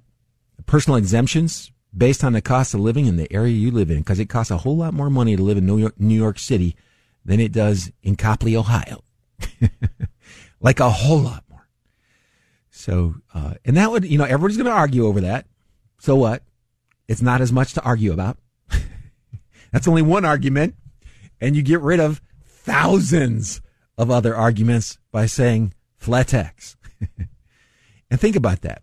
[0.67, 4.21] personal exemptions based on the cost of living in the area you live in, because
[4.21, 6.77] it costs a whole lot more money to live in New York, New York City
[7.25, 9.03] than it does in Copley, Ohio.
[10.61, 11.69] like a whole lot more.
[12.71, 15.47] So, uh, and that would, you know, everybody's going to argue over that.
[15.99, 16.43] So what?
[17.09, 18.39] It's not as much to argue about.
[19.73, 20.77] That's only one argument.
[21.41, 23.61] And you get rid of thousands
[23.99, 26.77] of other arguments by saying flat tax.
[28.11, 28.83] and think about that.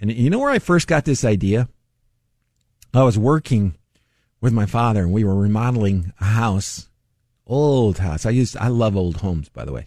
[0.00, 1.68] And you know where I first got this idea?
[2.92, 3.76] I was working
[4.40, 6.88] with my father and we were remodeling a house,
[7.46, 8.26] old house.
[8.26, 9.86] I used, I love old homes, by the way,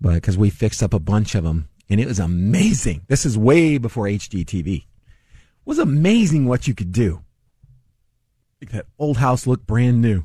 [0.00, 3.02] but because we fixed up a bunch of them and it was amazing.
[3.08, 4.76] This is way before HGTV.
[4.76, 4.84] It
[5.64, 7.22] was amazing what you could do.
[8.60, 10.24] Make that old house look brand new.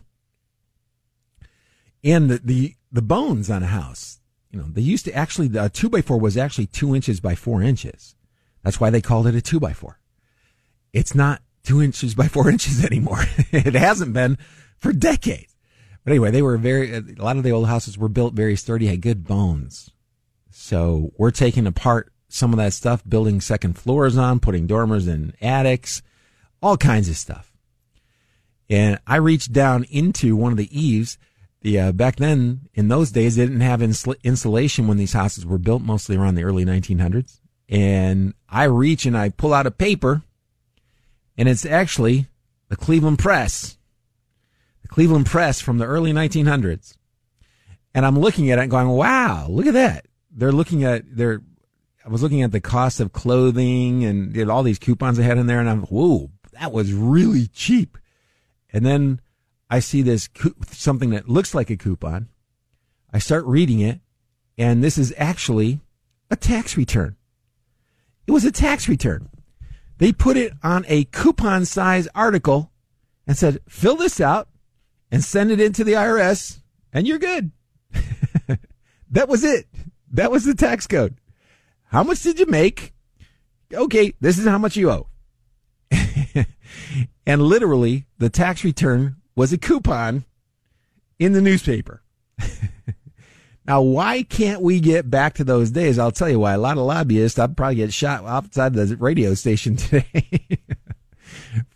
[2.03, 4.18] And the, the, the bones on a house,
[4.51, 7.35] you know, they used to actually, the two by four was actually two inches by
[7.35, 8.15] four inches.
[8.63, 9.99] That's why they called it a two by four.
[10.91, 13.23] It's not two inches by four inches anymore.
[13.51, 14.38] it hasn't been
[14.77, 15.55] for decades.
[16.03, 18.88] But anyway, they were very, a lot of the old houses were built very sturdy,
[18.88, 19.91] had good bones.
[20.49, 25.33] So we're taking apart some of that stuff, building second floors on, putting dormers in
[25.41, 26.01] attics,
[26.62, 27.51] all kinds of stuff.
[28.69, 31.17] And I reached down into one of the eaves.
[31.62, 35.45] The uh, back then, in those days, they didn't have insula- insulation when these houses
[35.45, 37.39] were built, mostly around the early 1900s.
[37.67, 40.24] And I reach and I pull out a paper
[41.39, 42.28] and it's actually
[42.67, 43.78] the Cleveland Press,
[44.82, 46.98] the Cleveland Press from the early 1900s.
[47.93, 50.06] And I'm looking at it and going, wow, look at that.
[50.32, 51.41] They're looking at, they're,
[52.06, 55.48] I was looking at the cost of clothing and all these coupons they had in
[55.48, 57.98] there and I'm, whoa, that was really cheap.
[58.74, 59.22] And then
[59.69, 60.29] I see this,
[60.71, 62.29] something that looks like a coupon.
[63.13, 63.99] I start reading it
[64.58, 65.79] and this is actually
[66.29, 67.15] a tax return.
[68.27, 69.29] It was a tax return.
[69.97, 72.71] They put it on a coupon size article
[73.27, 74.49] and said, fill this out
[75.12, 76.60] and send it into the IRS
[76.91, 77.51] and you're good.
[79.12, 79.67] that was it.
[80.12, 81.17] That was the tax code.
[81.86, 82.93] How much did you make?
[83.73, 85.08] Okay, this is how much you owe.
[87.25, 90.25] and literally, the tax return was a coupon
[91.17, 92.04] in the newspaper.
[93.65, 95.99] Now, why can't we get back to those days?
[95.99, 96.54] I'll tell you why.
[96.54, 100.58] A lot of lobbyists, I'd probably get shot outside the radio station today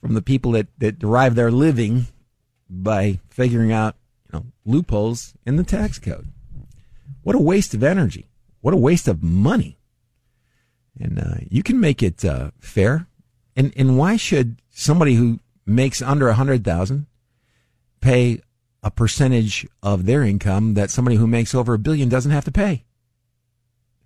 [0.02, 2.08] from the people that, that derive their living
[2.68, 3.96] by figuring out
[4.26, 6.30] you know, loopholes in the tax code.
[7.22, 8.28] What a waste of energy.
[8.62, 9.78] What a waste of money.
[11.00, 13.06] And uh, you can make it uh, fair.
[13.56, 17.06] And and why should somebody who makes under a hundred thousand
[18.04, 18.42] pay
[18.84, 22.52] a percentage of their income that somebody who makes over a billion doesn't have to
[22.52, 22.84] pay.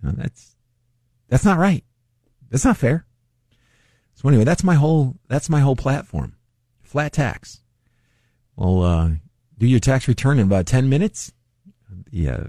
[0.02, 0.54] Know, that's
[1.28, 1.84] that's not right.
[2.48, 3.04] That's not fair.
[4.14, 6.36] So anyway, that's my whole that's my whole platform.
[6.80, 7.60] Flat tax.
[8.56, 9.10] Well, uh,
[9.58, 11.32] do your tax return in about ten minutes.
[12.10, 12.44] Yeah,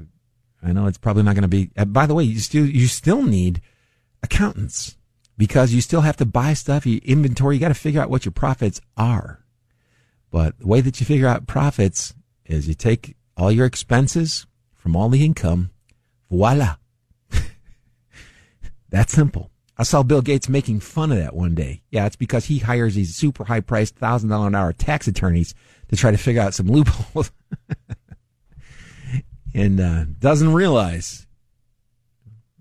[0.61, 1.71] I know it's probably not going to be.
[1.75, 3.61] Uh, by the way, you still you still need
[4.21, 4.95] accountants
[5.37, 6.85] because you still have to buy stuff.
[6.85, 7.55] You inventory.
[7.55, 9.43] You got to figure out what your profits are.
[10.31, 12.13] But the way that you figure out profits
[12.45, 15.71] is you take all your expenses from all the income.
[16.29, 16.75] Voila.
[18.89, 19.51] That's simple.
[19.79, 21.83] I saw Bill Gates making fun of that one day.
[21.89, 25.55] Yeah, it's because he hires these super high priced thousand dollar an hour tax attorneys
[25.87, 27.31] to try to figure out some loopholes.
[29.53, 31.27] and uh, doesn't realize,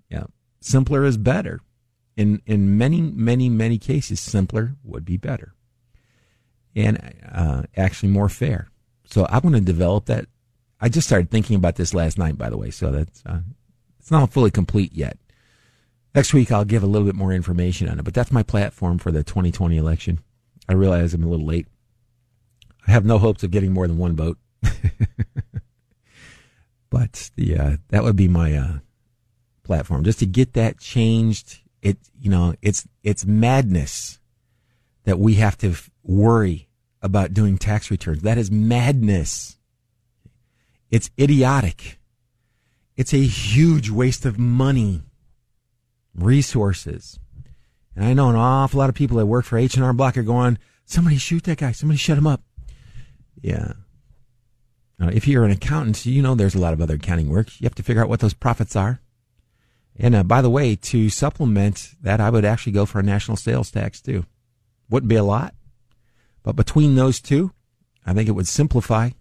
[0.09, 0.23] yeah,
[0.61, 1.59] simpler is better.
[2.15, 5.53] In in many many many cases, simpler would be better,
[6.75, 8.69] and uh, actually more fair.
[9.05, 10.25] So I want to develop that.
[10.79, 12.71] I just started thinking about this last night, by the way.
[12.71, 13.41] So that's uh,
[13.99, 15.17] it's not fully complete yet.
[16.15, 18.97] Next week I'll give a little bit more information on it, but that's my platform
[18.97, 20.19] for the 2020 election.
[20.67, 21.67] I realize I'm a little late.
[22.87, 24.37] I have no hopes of getting more than one vote,
[26.89, 28.79] but the uh, that would be my uh,
[29.63, 31.59] platform just to get that changed.
[31.81, 34.19] It you know it's it's madness
[35.03, 35.75] that we have to
[36.09, 36.67] worry
[37.01, 38.21] about doing tax returns.
[38.23, 39.57] That is madness.
[40.89, 41.99] It's idiotic.
[42.97, 45.03] It's a huge waste of money,
[46.13, 47.19] resources.
[47.95, 50.57] And I know an awful lot of people that work for H&R Block are going,
[50.85, 51.71] somebody shoot that guy.
[51.71, 52.41] Somebody shut him up.
[53.41, 53.73] Yeah.
[54.97, 57.61] Now, if you're an accountant, you know there's a lot of other accounting work.
[57.61, 58.99] You have to figure out what those profits are.
[59.95, 63.37] And uh, by the way, to supplement that, I would actually go for a national
[63.37, 64.25] sales tax too.
[64.89, 65.53] Wouldn't be a lot,
[66.49, 67.51] but between those two,
[68.05, 69.11] I think it would simplify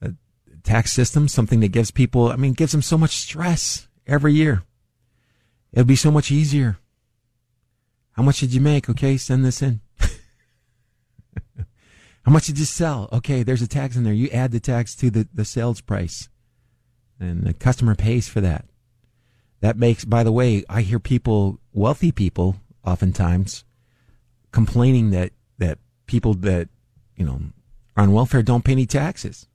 [0.00, 0.16] the
[0.64, 4.64] tax system, something that gives people, I mean, gives them so much stress every year.
[5.72, 6.78] It would be so much easier.
[8.12, 8.88] How much did you make?
[8.88, 9.80] Okay, send this in.
[12.24, 13.08] How much did you sell?
[13.12, 14.12] Okay, there's a tax in there.
[14.12, 16.28] You add the tax to the, the sales price.
[17.20, 18.66] And the customer pays for that.
[19.60, 23.64] That makes, by the way, I hear people, wealthy people, oftentimes,
[24.52, 25.78] complaining that, that
[26.14, 26.68] people that,
[27.16, 27.40] you know,
[27.96, 29.48] are on welfare don't pay any taxes.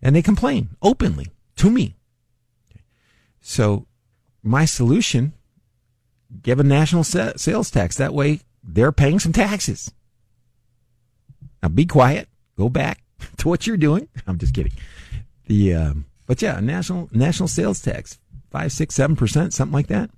[0.00, 1.94] And they complain openly to me.
[3.42, 3.86] So
[4.42, 5.34] my solution,
[6.40, 7.98] give a national sales tax.
[7.98, 9.92] That way they're paying some taxes.
[11.62, 12.30] Now be quiet.
[12.56, 13.02] Go back
[13.36, 14.08] to what you're doing.
[14.26, 14.72] I'm just kidding.
[15.48, 18.18] The um, but yeah, national national sales tax
[18.50, 20.08] five, six, seven percent, something like that.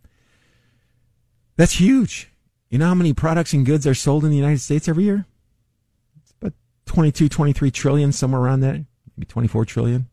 [1.57, 2.31] That's huge.
[2.75, 5.27] You know how many products and goods are sold in the United States every year?
[6.21, 6.55] It's about
[6.87, 8.85] 22, 23 trillion, somewhere around there.
[9.17, 10.09] Maybe 24 trillion.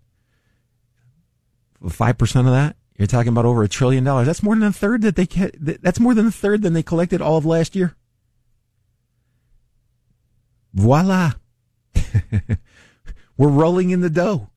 [1.84, 4.28] 5% of that, you're talking about over a trillion dollars.
[4.28, 5.26] That's more than a third that they,
[5.82, 7.96] that's more than a third than they collected all of last year.
[10.76, 11.32] Voila.
[13.38, 14.52] We're rolling in the dough.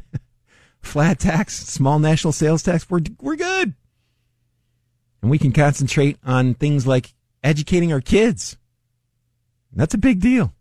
[0.82, 2.90] Flat tax, small national sales tax.
[2.90, 3.74] We're, we're good.
[5.22, 8.56] And we can concentrate on things like educating our kids.
[9.72, 10.52] That's a big deal.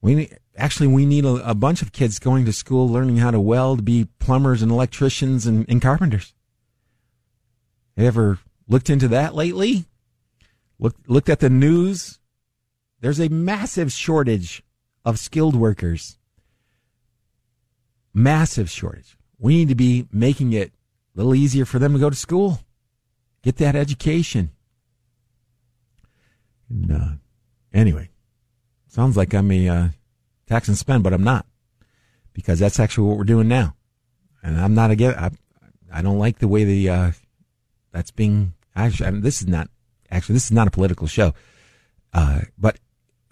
[0.00, 3.30] We need, actually we need a, a, bunch of kids going to school learning how
[3.30, 6.34] to weld, be plumbers and electricians and, and carpenters.
[7.96, 9.86] You ever looked into that lately?
[10.78, 12.18] Looked looked at the news.
[13.00, 14.62] There's a massive shortage
[15.04, 16.18] of skilled workers.
[18.12, 19.16] Massive shortage.
[19.38, 20.72] We need to be making it
[21.14, 22.60] a little easier for them to go to school,
[23.42, 24.50] get that education.
[26.68, 27.08] And, uh,
[27.72, 28.10] anyway,
[28.88, 29.88] sounds like I'm a uh,
[30.46, 31.46] tax and spend, but I'm not
[32.32, 33.74] because that's actually what we're doing now.
[34.42, 35.14] And I'm not again.
[35.14, 35.30] I,
[35.92, 37.12] I don't like the way the uh,
[37.92, 38.52] that's being.
[38.76, 39.70] Actually, I mean, this is not
[40.10, 41.34] actually this is not a political show,
[42.12, 42.78] uh, but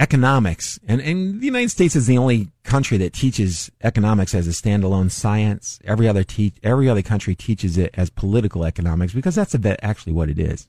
[0.00, 4.50] economics and, and the United States is the only country that teaches economics as a
[4.50, 5.78] standalone science.
[5.84, 10.14] Every other teach every other country teaches it as political economics because that's bit actually
[10.14, 10.66] what it is.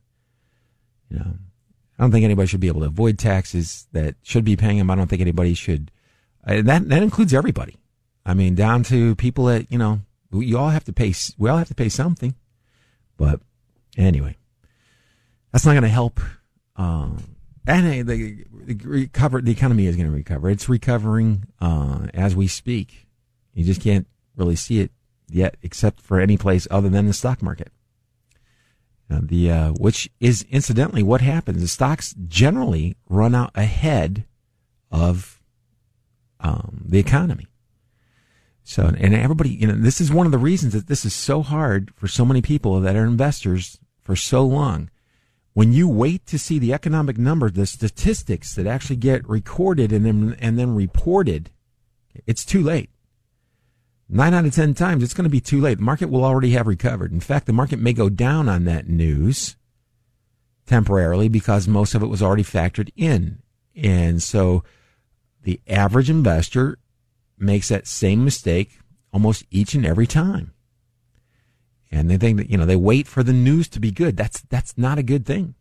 [1.10, 1.34] You know,
[1.98, 4.90] I don't think anybody should be able to avoid taxes that should be paying them.
[4.90, 5.92] I don't think anybody should
[6.46, 7.78] uh, that that includes everybody.
[8.26, 11.14] I mean, down to people that you know, we all have to pay.
[11.38, 12.36] We all have to pay something.
[13.18, 13.40] But
[13.98, 14.38] anyway,
[15.52, 16.20] that's not going to help.
[16.76, 17.36] Um,
[17.68, 20.50] and the, the recover the economy is going to recover.
[20.50, 23.08] It's recovering uh, as we speak.
[23.54, 24.92] You just can't really see it
[25.30, 27.72] yet, except for any place other than the stock market.
[29.10, 31.62] Uh, the uh, which is incidentally what happens.
[31.62, 34.26] The stocks generally run out ahead
[34.92, 35.44] of
[36.40, 37.48] um, the economy.
[38.64, 41.44] So, and everybody, you know, this is one of the reasons that this is so
[41.44, 44.90] hard for so many people that are investors for so long.
[45.54, 50.04] When you wait to see the economic numbers, the statistics that actually get recorded and
[50.04, 51.52] then, and then reported,
[52.26, 52.90] it's too late.
[54.08, 55.80] Nine out of 10 times, it's going to be too late.
[55.80, 57.12] The market will already have recovered.
[57.12, 59.56] In fact, the market may go down on that news
[60.68, 63.40] temporarily because most of it was already factored in.
[63.76, 64.64] And so
[65.44, 66.78] the average investor
[67.38, 68.80] makes that same mistake
[69.12, 70.54] almost each and every time.
[71.92, 74.18] And they think that, you know, they wait for the news to be good.
[74.18, 75.56] That's, that's not a good thing.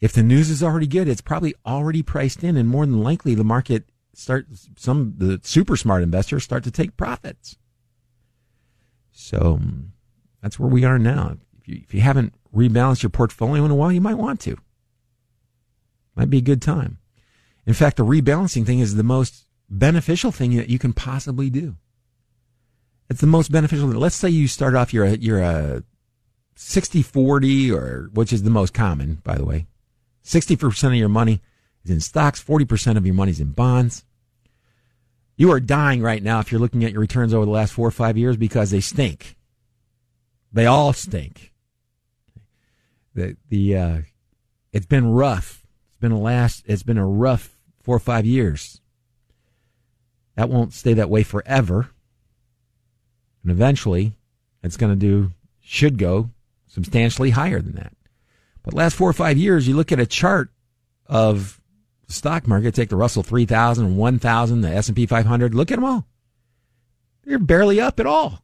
[0.00, 3.34] If the news is already good, it's probably already priced in and more than likely
[3.34, 4.46] the market start,
[4.76, 7.56] some, the super smart investors start to take profits.
[9.10, 9.92] So um,
[10.42, 11.36] that's where we are now.
[11.60, 14.56] If you, if you haven't rebalanced your portfolio in a while, you might want to.
[16.16, 16.98] Might be a good time.
[17.66, 21.76] In fact, the rebalancing thing is the most beneficial thing that you can possibly do.
[23.08, 23.88] It's the most beneficial.
[23.88, 25.82] Let's say you start off, you're a, you're a
[26.54, 29.66] 60 40 or which is the most common, by the way.
[30.24, 31.40] 60% of your money
[31.84, 32.42] is in stocks.
[32.42, 34.04] 40% of your money is in bonds.
[35.36, 37.88] You are dying right now if you're looking at your returns over the last four
[37.88, 39.36] or five years because they stink.
[40.52, 41.52] They all stink.
[43.14, 43.98] The, the, uh,
[44.72, 48.80] it's been rough It's been a last, it's been a rough four or five years.
[50.36, 51.90] That won't stay that way forever.
[53.42, 54.12] And eventually,
[54.62, 56.30] it's going to do, should go
[56.66, 57.92] substantially higher than that.
[58.62, 60.50] But last four or five years, you look at a chart
[61.06, 61.60] of
[62.08, 66.06] stock market, take the Russell 3000, 1000, the S&P 500, look at them all.
[67.24, 68.42] They're barely up at all.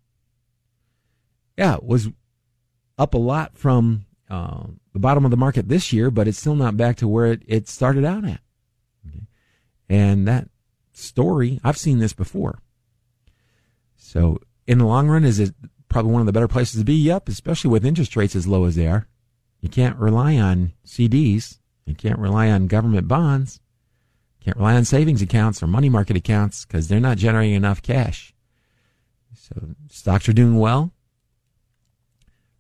[1.56, 2.08] Yeah, it was
[2.96, 6.54] up a lot from uh, the bottom of the market this year, but it's still
[6.54, 8.40] not back to where it, it started out at.
[9.08, 9.26] Okay.
[9.88, 10.48] And that
[10.92, 12.60] story, I've seen this before.
[13.96, 15.54] So in the long run, is it
[15.88, 16.94] probably one of the better places to be?
[16.94, 19.08] Yep, especially with interest rates as low as they are.
[19.60, 21.57] You can't rely on CDs.
[21.88, 23.60] You can't rely on government bonds.
[24.40, 28.34] Can't rely on savings accounts or money market accounts because they're not generating enough cash.
[29.34, 30.92] So stocks are doing well.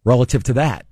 [0.04, 0.86] Relative to that,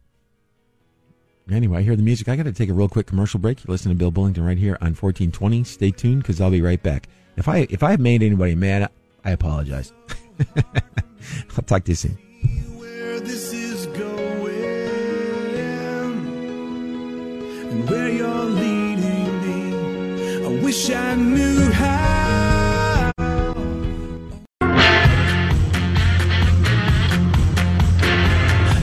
[1.51, 2.29] Anyway, I hear the music.
[2.29, 3.63] I got to take a real quick commercial break.
[3.63, 5.63] You're listening to Bill Bullington right here on 1420.
[5.63, 7.09] Stay tuned because I'll be right back.
[7.37, 8.91] If I if I have made anybody mad,
[9.25, 9.93] I apologize.
[11.57, 12.19] I'll talk to you soon.
[17.71, 23.13] And where you're leading me, I wish I knew how.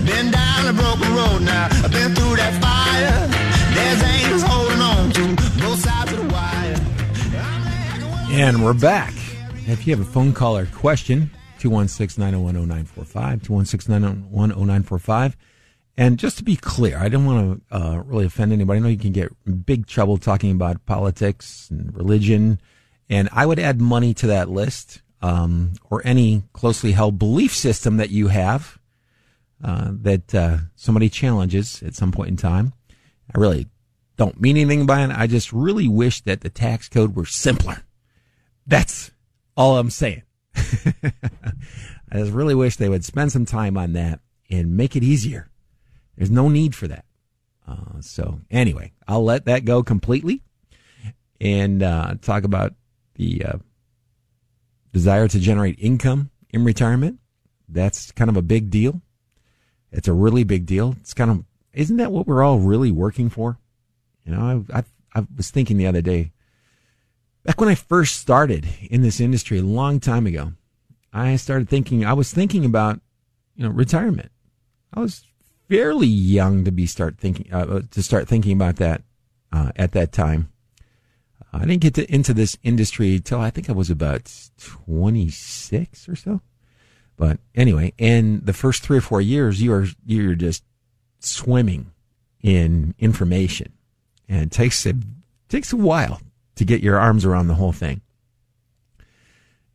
[0.06, 1.68] Been down a broken road now.
[1.84, 3.28] I've been through that fire.
[3.74, 6.80] There's angels holding on to both sides of the wire.
[8.32, 9.14] And we're back.
[9.66, 15.38] If you have a phone call or question, 216 901 0945, 216 901 0945.
[15.96, 18.80] And just to be clear, I don't want to uh, really offend anybody.
[18.80, 19.32] I know you can get
[19.66, 22.60] big trouble talking about politics and religion.
[23.10, 27.98] And I would add money to that list um, or any closely held belief system
[27.98, 28.80] that you have
[29.64, 32.74] uh, that uh, somebody challenges at some point in time.
[33.34, 33.68] I really
[34.18, 35.12] don't mean anything by it.
[35.12, 37.84] I just really wish that the tax code were simpler.
[38.66, 39.12] That's
[39.56, 40.24] all I'm saying.
[40.56, 44.20] I just really wish they would spend some time on that
[44.50, 45.50] and make it easier.
[46.16, 47.06] There's no need for that.
[47.68, 50.42] Uh, so anyway, I'll let that go completely
[51.40, 52.74] and uh, talk about
[53.16, 53.58] the uh,
[54.92, 57.20] desire to generate income in retirement.
[57.68, 59.02] That's kind of a big deal.
[59.92, 60.96] It's a really big deal.
[61.00, 61.44] It's kind of
[61.74, 63.58] isn't that what we're all really working for?
[64.26, 64.84] You know, I, I,
[65.16, 66.32] I was thinking the other day,
[67.44, 70.54] back when I first started in this industry a long time ago,
[71.12, 73.02] I started thinking, I was thinking about,
[73.56, 74.32] you know, retirement.
[74.94, 75.24] I was
[75.74, 79.02] fairly young to be start thinking, uh, to start thinking about that,
[79.52, 80.52] uh, at that time.
[81.52, 86.16] I didn't get to, into this industry till I think I was about 26 or
[86.16, 86.42] so.
[87.18, 90.64] But anyway, in the first three or four years, you are, you're just
[91.20, 91.92] swimming
[92.42, 93.74] in information
[94.30, 94.94] and it takes a,
[95.50, 96.22] takes a while
[96.56, 98.02] to get your arms around the whole thing.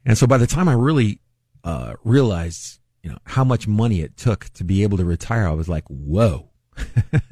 [0.05, 1.21] And so by the time I really,
[1.65, 5.53] uh, realized, you know, how much money it took to be able to retire, I
[5.53, 6.51] was like, whoa,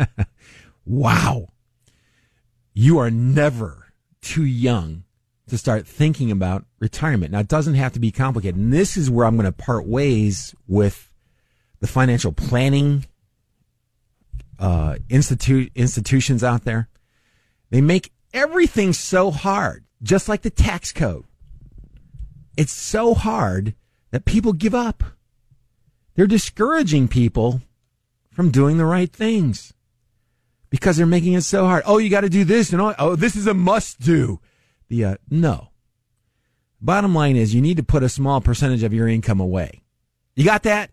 [0.84, 1.48] wow.
[2.74, 5.04] You are never too young
[5.48, 7.32] to start thinking about retirement.
[7.32, 8.56] Now, it doesn't have to be complicated.
[8.56, 11.10] And this is where I'm going to part ways with
[11.80, 13.06] the financial planning
[14.58, 16.88] uh, institute institutions out there.
[17.70, 21.24] They make everything so hard, just like the tax code.
[22.56, 23.74] It's so hard
[24.10, 25.04] that people give up.
[26.16, 27.60] They're discouraging people
[28.30, 29.72] from doing the right things
[30.70, 31.84] because they're making it so hard.
[31.86, 34.40] Oh, you got to do this and oh, oh, this is a must do.
[34.88, 35.68] The uh, no.
[36.80, 39.82] Bottom line is you need to put a small percentage of your income away.
[40.34, 40.90] You got that?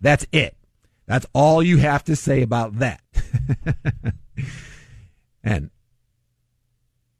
[0.00, 0.56] That's it.
[1.06, 3.00] That's all you have to say about that.
[5.42, 5.70] and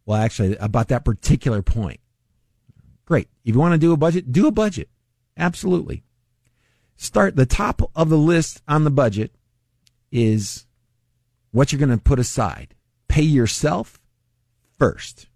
[0.06, 2.00] well, actually, about that particular point.
[3.04, 3.28] Great.
[3.44, 4.88] If you want to do a budget, do a budget.
[5.36, 6.02] Absolutely.
[7.00, 9.30] Start the top of the list on the budget
[10.10, 10.66] is
[11.52, 12.74] what you're going to put aside.
[13.06, 14.00] Pay yourself
[14.76, 15.28] first.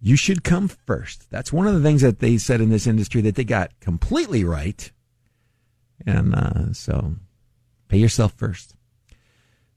[0.00, 1.30] You should come first.
[1.30, 4.42] That's one of the things that they said in this industry that they got completely
[4.42, 4.90] right.
[6.06, 7.16] And uh, so
[7.88, 8.74] pay yourself first.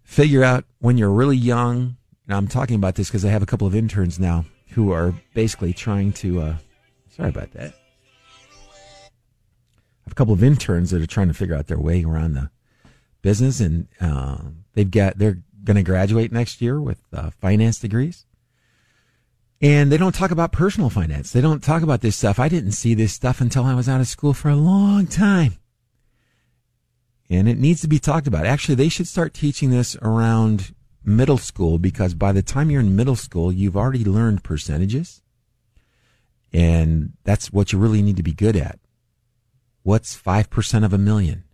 [0.02, 1.98] Figure out when you're really young.
[2.28, 5.14] And I'm talking about this because I have a couple of interns now who are
[5.34, 6.42] basically trying to.
[6.42, 6.56] Uh,
[7.10, 7.79] sorry about that.
[10.10, 12.49] Have a couple of interns that are trying to figure out their way around the
[13.22, 14.39] business, and uh,
[14.74, 18.26] they've got they're going to graduate next year with uh, finance degrees.
[19.62, 21.32] And they don't talk about personal finance.
[21.32, 22.39] They don't talk about this stuff.
[22.39, 25.57] I didn't see this stuff until I was out of school for a long time.
[27.30, 28.47] And it needs to be talked about.
[28.47, 30.74] Actually, they should start teaching this around
[31.05, 35.22] middle school because by the time you're in middle school, you've already learned percentages.
[36.51, 38.80] And that's what you really need to be good at.
[39.90, 41.46] What's 5% of a million?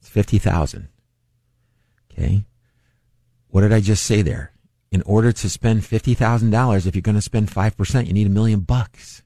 [0.00, 0.88] It's 50,000.
[2.10, 2.44] Okay.
[3.48, 4.52] What did I just say there?
[4.90, 8.60] in order to spend $50,000, if you're going to spend 5%, you need a million
[8.60, 9.22] bucks.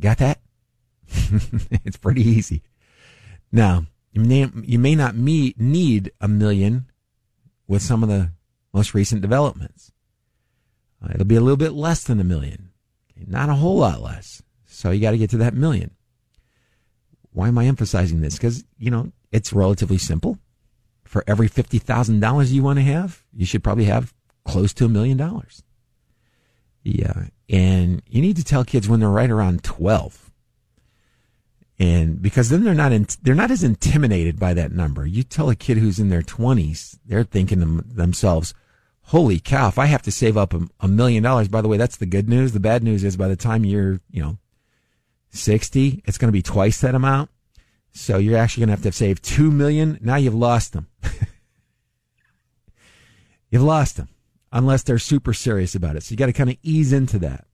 [0.00, 0.40] Got that?
[1.84, 2.62] it's pretty easy.
[3.50, 6.86] Now, you may, you may not meet, need a million
[7.66, 8.30] with some of the
[8.72, 9.90] most recent developments.
[11.02, 12.70] Uh, it'll be a little bit less than a million,
[13.10, 14.42] okay, not a whole lot less.
[14.66, 15.95] So you got to get to that million.
[17.36, 18.36] Why am I emphasizing this?
[18.36, 20.38] Because, you know, it's relatively simple.
[21.04, 24.14] For every $50,000 you want to have, you should probably have
[24.46, 25.62] close to a million dollars.
[26.82, 27.26] Yeah.
[27.50, 30.30] And you need to tell kids when they're right around 12.
[31.78, 35.04] And because then they're not, in, they're not as intimidated by that number.
[35.04, 38.54] You tell a kid who's in their 20s, they're thinking to themselves,
[39.02, 41.76] holy cow, if I have to save up a, a million dollars, by the way,
[41.76, 42.52] that's the good news.
[42.52, 44.38] The bad news is by the time you're, you know,
[45.36, 47.30] 60, it's going to be twice that amount.
[47.92, 49.98] So you're actually going to have to save 2 million.
[50.02, 50.88] Now you've lost them.
[53.50, 54.08] you've lost them
[54.52, 56.02] unless they're super serious about it.
[56.02, 57.46] So you got to kind of ease into that.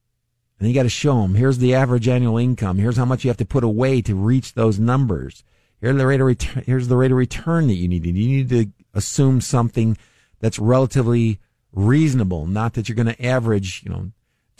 [0.58, 2.78] And you got to show them, here's the average annual income.
[2.78, 5.42] Here's how much you have to put away to reach those numbers.
[5.80, 8.06] Here's the rate of return, here's the rate of return that you need.
[8.06, 9.96] You need to assume something
[10.38, 11.40] that's relatively
[11.72, 14.12] reasonable, not that you're going to average, you know,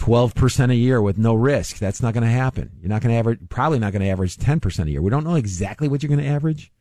[0.03, 1.79] 12% a year with no risk.
[1.79, 2.73] That's not going to happen.
[2.81, 5.01] You're not going to average, probably not going to average 10% a year.
[5.01, 6.73] We don't know exactly what you're going to average,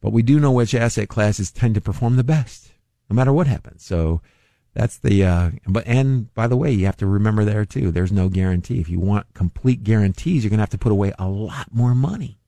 [0.00, 2.70] but we do know which asset classes tend to perform the best,
[3.10, 3.84] no matter what happens.
[3.84, 4.20] So
[4.74, 8.12] that's the, uh, but, and by the way, you have to remember there too, there's
[8.12, 8.78] no guarantee.
[8.78, 11.96] If you want complete guarantees, you're going to have to put away a lot more
[11.96, 12.38] money.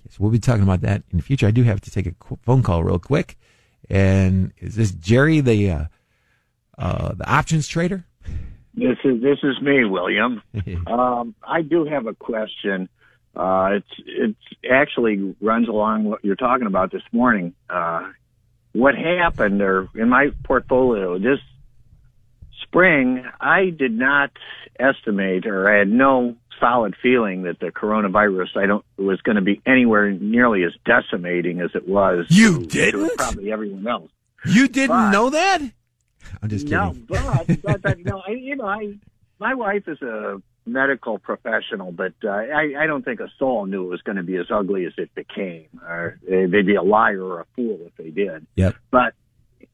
[0.00, 1.46] Okay, so we'll be talking about that in the future.
[1.46, 3.38] I do have to take a phone call real quick.
[3.88, 5.84] And is this Jerry, the, uh,
[6.76, 8.07] uh, the options trader?
[8.78, 10.42] This is this is me, William.
[10.86, 12.88] um, I do have a question.
[13.36, 14.38] Uh, it's it's
[14.70, 17.54] actually runs along what you're talking about this morning.
[17.68, 18.10] Uh,
[18.72, 21.40] what happened, or in my portfolio this
[22.62, 24.30] spring, I did not
[24.78, 29.42] estimate, or I had no solid feeling that the coronavirus I don't was going to
[29.42, 32.26] be anywhere nearly as decimating as it was.
[32.28, 33.16] You to- to didn't?
[33.16, 34.10] Probably everyone else.
[34.46, 35.60] You didn't But- know that?
[36.42, 37.06] I'm just No, kidding.
[37.08, 38.94] but, but, but no, I, you know, I
[39.40, 43.84] my wife is a medical professional, but uh, I, I don't think a soul knew
[43.84, 45.66] it was going to be as ugly as it became.
[45.82, 48.46] Or they- they'd be a liar or a fool if they did.
[48.56, 48.74] Yep.
[48.90, 49.14] But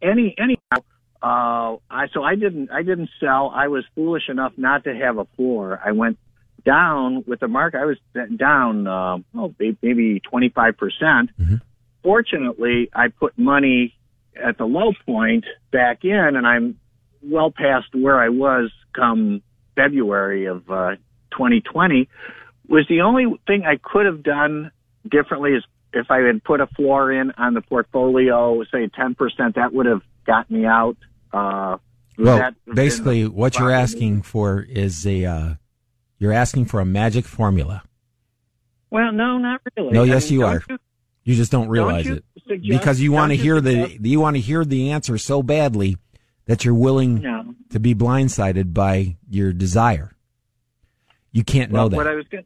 [0.02, 0.84] any anyhow,
[1.22, 3.50] uh, I so I didn't I didn't sell.
[3.54, 5.80] I was foolish enough not to have a floor.
[5.84, 6.18] I went
[6.66, 7.78] down with the market.
[7.80, 7.98] I was
[8.36, 11.30] down uh, oh maybe twenty five percent.
[12.02, 13.94] Fortunately, I put money
[14.42, 16.78] at the low point back in, and I'm
[17.22, 19.42] well past where I was come
[19.76, 20.96] February of uh,
[21.32, 22.08] 2020.
[22.68, 24.70] Was the only thing I could have done
[25.10, 29.72] differently is if I had put a floor in on the portfolio, say 10%, that
[29.72, 30.96] would have got me out.
[31.32, 31.76] Uh,
[32.18, 35.54] Well, basically, what you're asking for is a, uh,
[36.18, 37.82] you're asking for a magic formula.
[38.90, 39.90] Well, no, not really.
[39.92, 40.62] No, I yes, mean, you are.
[40.68, 40.78] you-
[41.24, 44.36] You just don't realize you it suggest- because you want to hear the you want
[44.36, 45.96] to hear the answer so badly
[46.46, 47.54] that you're willing No.
[47.70, 50.12] to be blindsided by your desire.
[51.32, 51.96] You can't know that.
[51.96, 52.44] What I was going,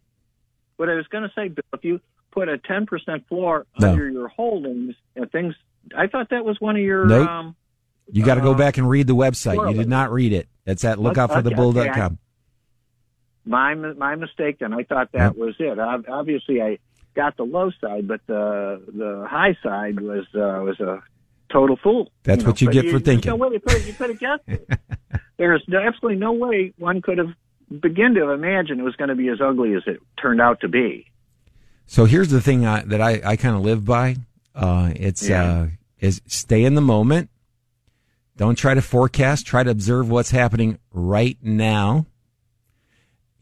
[0.76, 3.90] what I was going to say, Bill, if you put a ten percent floor No.
[3.90, 5.54] under your holdings and things,
[5.96, 7.04] I thought that was one of your.
[7.06, 7.28] Nope.
[7.28, 7.56] Um,
[8.10, 9.68] you got to go uh, back and read the website.
[9.70, 10.48] You did not read it.
[10.64, 12.18] It's at Okay, lookoutforthebull.com.
[13.44, 14.58] my my mistake.
[14.60, 15.78] and I thought that was it.
[15.78, 16.78] Ob- Obviously, I
[17.14, 21.02] got the low side, but the the high side was uh, was a
[21.52, 22.10] total fool.
[22.24, 23.30] That's what you but get for thinking.
[23.30, 24.68] No way you could you could have guessed it.
[25.38, 27.28] There's no, absolutely no way one could have
[27.80, 30.68] begin to imagine it was going to be as ugly as it turned out to
[30.68, 31.06] be.
[31.86, 34.16] So here's the thing I, that I, I kind of live by.
[34.54, 35.44] Uh, it's Yeah.
[35.44, 35.66] uh,
[36.00, 37.30] is stay in the moment.
[38.36, 39.46] Don't try to forecast.
[39.46, 42.06] Try to observe what's happening right now.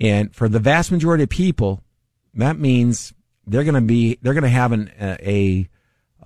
[0.00, 1.82] And for the vast majority of people,
[2.34, 3.12] that means
[3.46, 5.68] they're going to be they're going to have an, a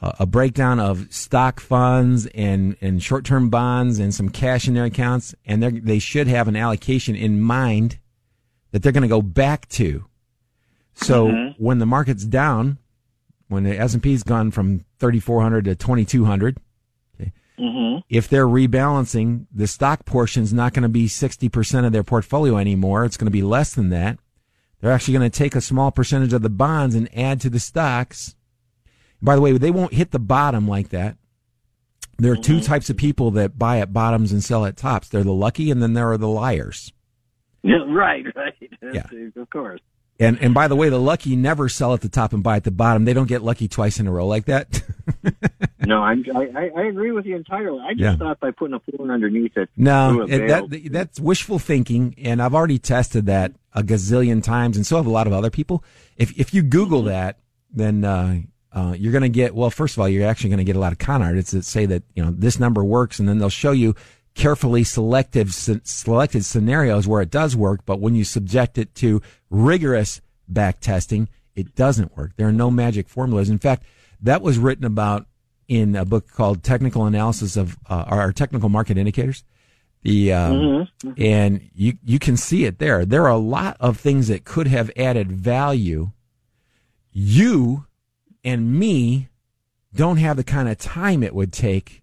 [0.02, 4.84] a breakdown of stock funds and and short term bonds and some cash in their
[4.86, 7.98] accounts, and they they should have an allocation in mind
[8.70, 10.06] that they're going to go back to.
[10.94, 11.62] So mm-hmm.
[11.62, 12.78] when the market's down,
[13.48, 16.58] when the S and P's gone from thirty four hundred to twenty two hundred,
[17.58, 17.98] mm-hmm.
[18.08, 22.56] if they're rebalancing, the stock portion's not going to be sixty percent of their portfolio
[22.56, 23.04] anymore.
[23.04, 24.18] It's going to be less than that.
[24.80, 27.60] They're actually going to take a small percentage of the bonds and add to the
[27.60, 28.34] stocks.
[29.20, 31.16] By the way, they won't hit the bottom like that.
[32.18, 32.66] There are two mm-hmm.
[32.66, 35.08] types of people that buy at bottoms and sell at tops.
[35.08, 36.92] They're the lucky, and then there are the liars.
[37.62, 38.54] Yeah, right, right.
[38.92, 39.06] Yeah.
[39.36, 39.80] of course.
[40.18, 42.64] And and by the way, the lucky never sell at the top and buy at
[42.64, 43.06] the bottom.
[43.06, 44.82] They don't get lucky twice in a row like that.
[45.86, 47.80] No, I'm, I I I agree with you entirely.
[47.80, 48.16] I just Yeah.
[48.16, 49.68] thought by putting a floor underneath it.
[49.76, 54.86] No, it, that that's wishful thinking, and I've already tested that a gazillion times, and
[54.86, 55.82] so have a lot of other people.
[56.16, 57.38] If if you Google that,
[57.72, 58.40] then uh,
[58.72, 59.70] uh, you're going to get well.
[59.70, 61.86] First of all, you're actually going to get a lot of con artists that say
[61.86, 63.94] that you know this number works, and then they'll show you
[64.34, 69.20] carefully selective selected scenarios where it does work, but when you subject it to
[69.50, 72.32] rigorous back testing, it doesn't work.
[72.36, 73.50] There are no magic formulas.
[73.50, 73.82] In fact,
[74.22, 75.26] that was written about
[75.70, 79.44] in a book called Technical Analysis of uh, our Technical Market Indicators.
[80.02, 83.04] The um, and you you can see it there.
[83.04, 86.10] There are a lot of things that could have added value.
[87.12, 87.86] You
[88.42, 89.28] and me
[89.94, 92.02] don't have the kind of time it would take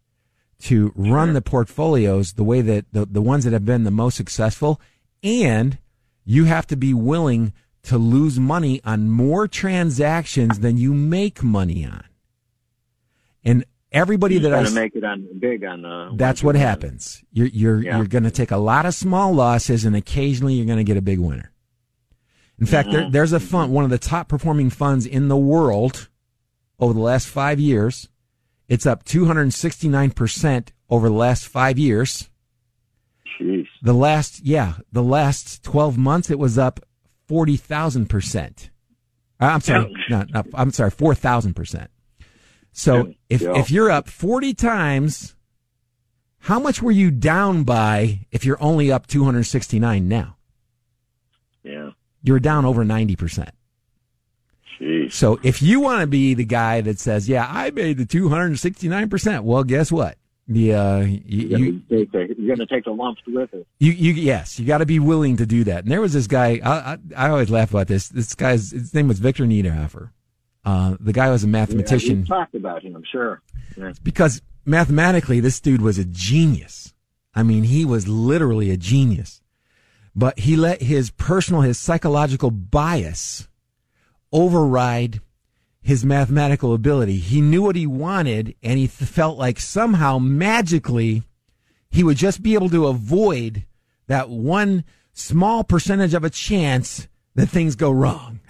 [0.60, 4.16] to run the portfolios the way that the, the ones that have been the most
[4.16, 4.80] successful.
[5.24, 5.78] And
[6.24, 7.52] you have to be willing
[7.84, 12.06] to lose money on more transactions than you make money on.
[13.48, 16.12] And everybody that I make it on big on the.
[16.16, 17.24] that's what happens.
[17.32, 17.98] You're you're Yeah.
[17.98, 20.98] you're going to take a lot of small losses, and occasionally you're going to get
[20.98, 21.52] a big winner.
[22.60, 22.98] In fact, Mm-hmm.
[22.98, 26.10] there, there's a fund, one of the top performing funds in the world
[26.80, 28.10] over the last five years.
[28.68, 32.30] It's up 269 percent over the last five years.
[33.40, 33.68] Jeez.
[33.84, 36.80] The last, yeah, the last 12 months, it was up
[37.28, 38.72] 40,000 percent.
[39.40, 41.90] Uh, I'm sorry, not, not, I'm sorry, 4,000 percent.
[42.78, 43.58] So if, Yeah.
[43.58, 45.36] if you're up 40 times,
[46.42, 50.38] how much were you down by if you're only up 269 now?
[51.64, 51.90] Yeah.
[52.22, 53.50] You're down over 90%.
[54.80, 55.12] Jeez.
[55.12, 59.42] So if you want to be the guy that says, yeah, I made the 269%,
[59.44, 60.20] well, guess what?
[60.48, 63.66] The, uh, you, You're gonna take the, you're going to take the lumps with it.
[63.80, 65.84] You, you, yes, you got to be willing to do that.
[65.84, 66.62] And there was this guy.
[66.64, 68.08] I, I, I always laugh about this.
[68.08, 70.12] This guy's his name was Victor Niederhoffer.
[70.68, 72.94] Uh, the guy was a mathematician we talked about him.
[72.94, 73.42] I'm sure.
[73.78, 73.94] Yeah.
[74.04, 76.94] because mathematically, this dude was a genius.
[77.34, 79.42] I mean, he was literally a genius.
[80.14, 83.48] But he let his personal, his psychological bias
[84.34, 85.22] override
[85.82, 87.16] his mathematical ability.
[87.16, 91.24] He knew what he wanted, and he th- felt like somehow magically
[91.90, 93.66] he would just be able to avoid
[94.08, 98.42] that one small percentage of a chance that things go wrong.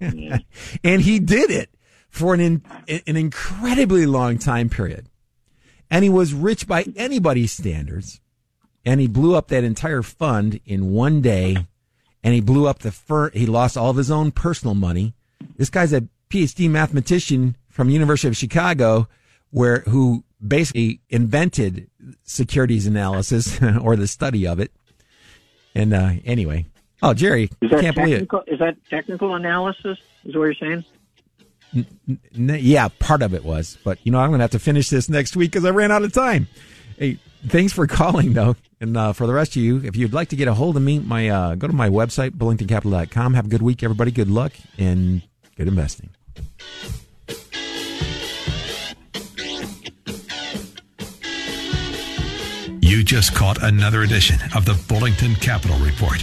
[0.84, 1.70] and he did it
[2.08, 2.62] for an in,
[3.06, 5.08] an incredibly long time period.
[5.90, 8.20] And he was rich by anybody's standards.
[8.84, 11.56] And he blew up that entire fund in one day.
[12.22, 15.14] And he blew up the fir- he lost all of his own personal money.
[15.56, 19.08] This guy's a PhD mathematician from University of Chicago,
[19.50, 21.88] where who basically invented
[22.22, 24.72] securities analysis or the study of it.
[25.74, 26.66] And uh, anyway,
[27.04, 28.28] oh Jerry, Is that can't believe it.
[28.30, 28.42] technical?
[28.58, 29.98] That technical analysis?
[30.24, 30.84] Is what you're saying?
[31.74, 34.88] N- yeah, part of it was, but you know, I'm going to have to finish
[34.90, 36.46] this next week because I ran out of time.
[36.98, 38.56] Hey, thanks for calling though.
[38.80, 40.82] And uh, for the rest of you, if you'd like to get a hold of
[40.82, 43.34] me, my uh, go to my website, bullingtoncapital.com.
[43.34, 44.10] Have a good week, everybody.
[44.10, 45.22] Good luck and
[45.56, 46.10] good investing.
[52.80, 56.22] You just caught another edition of the Bullington Capital Report,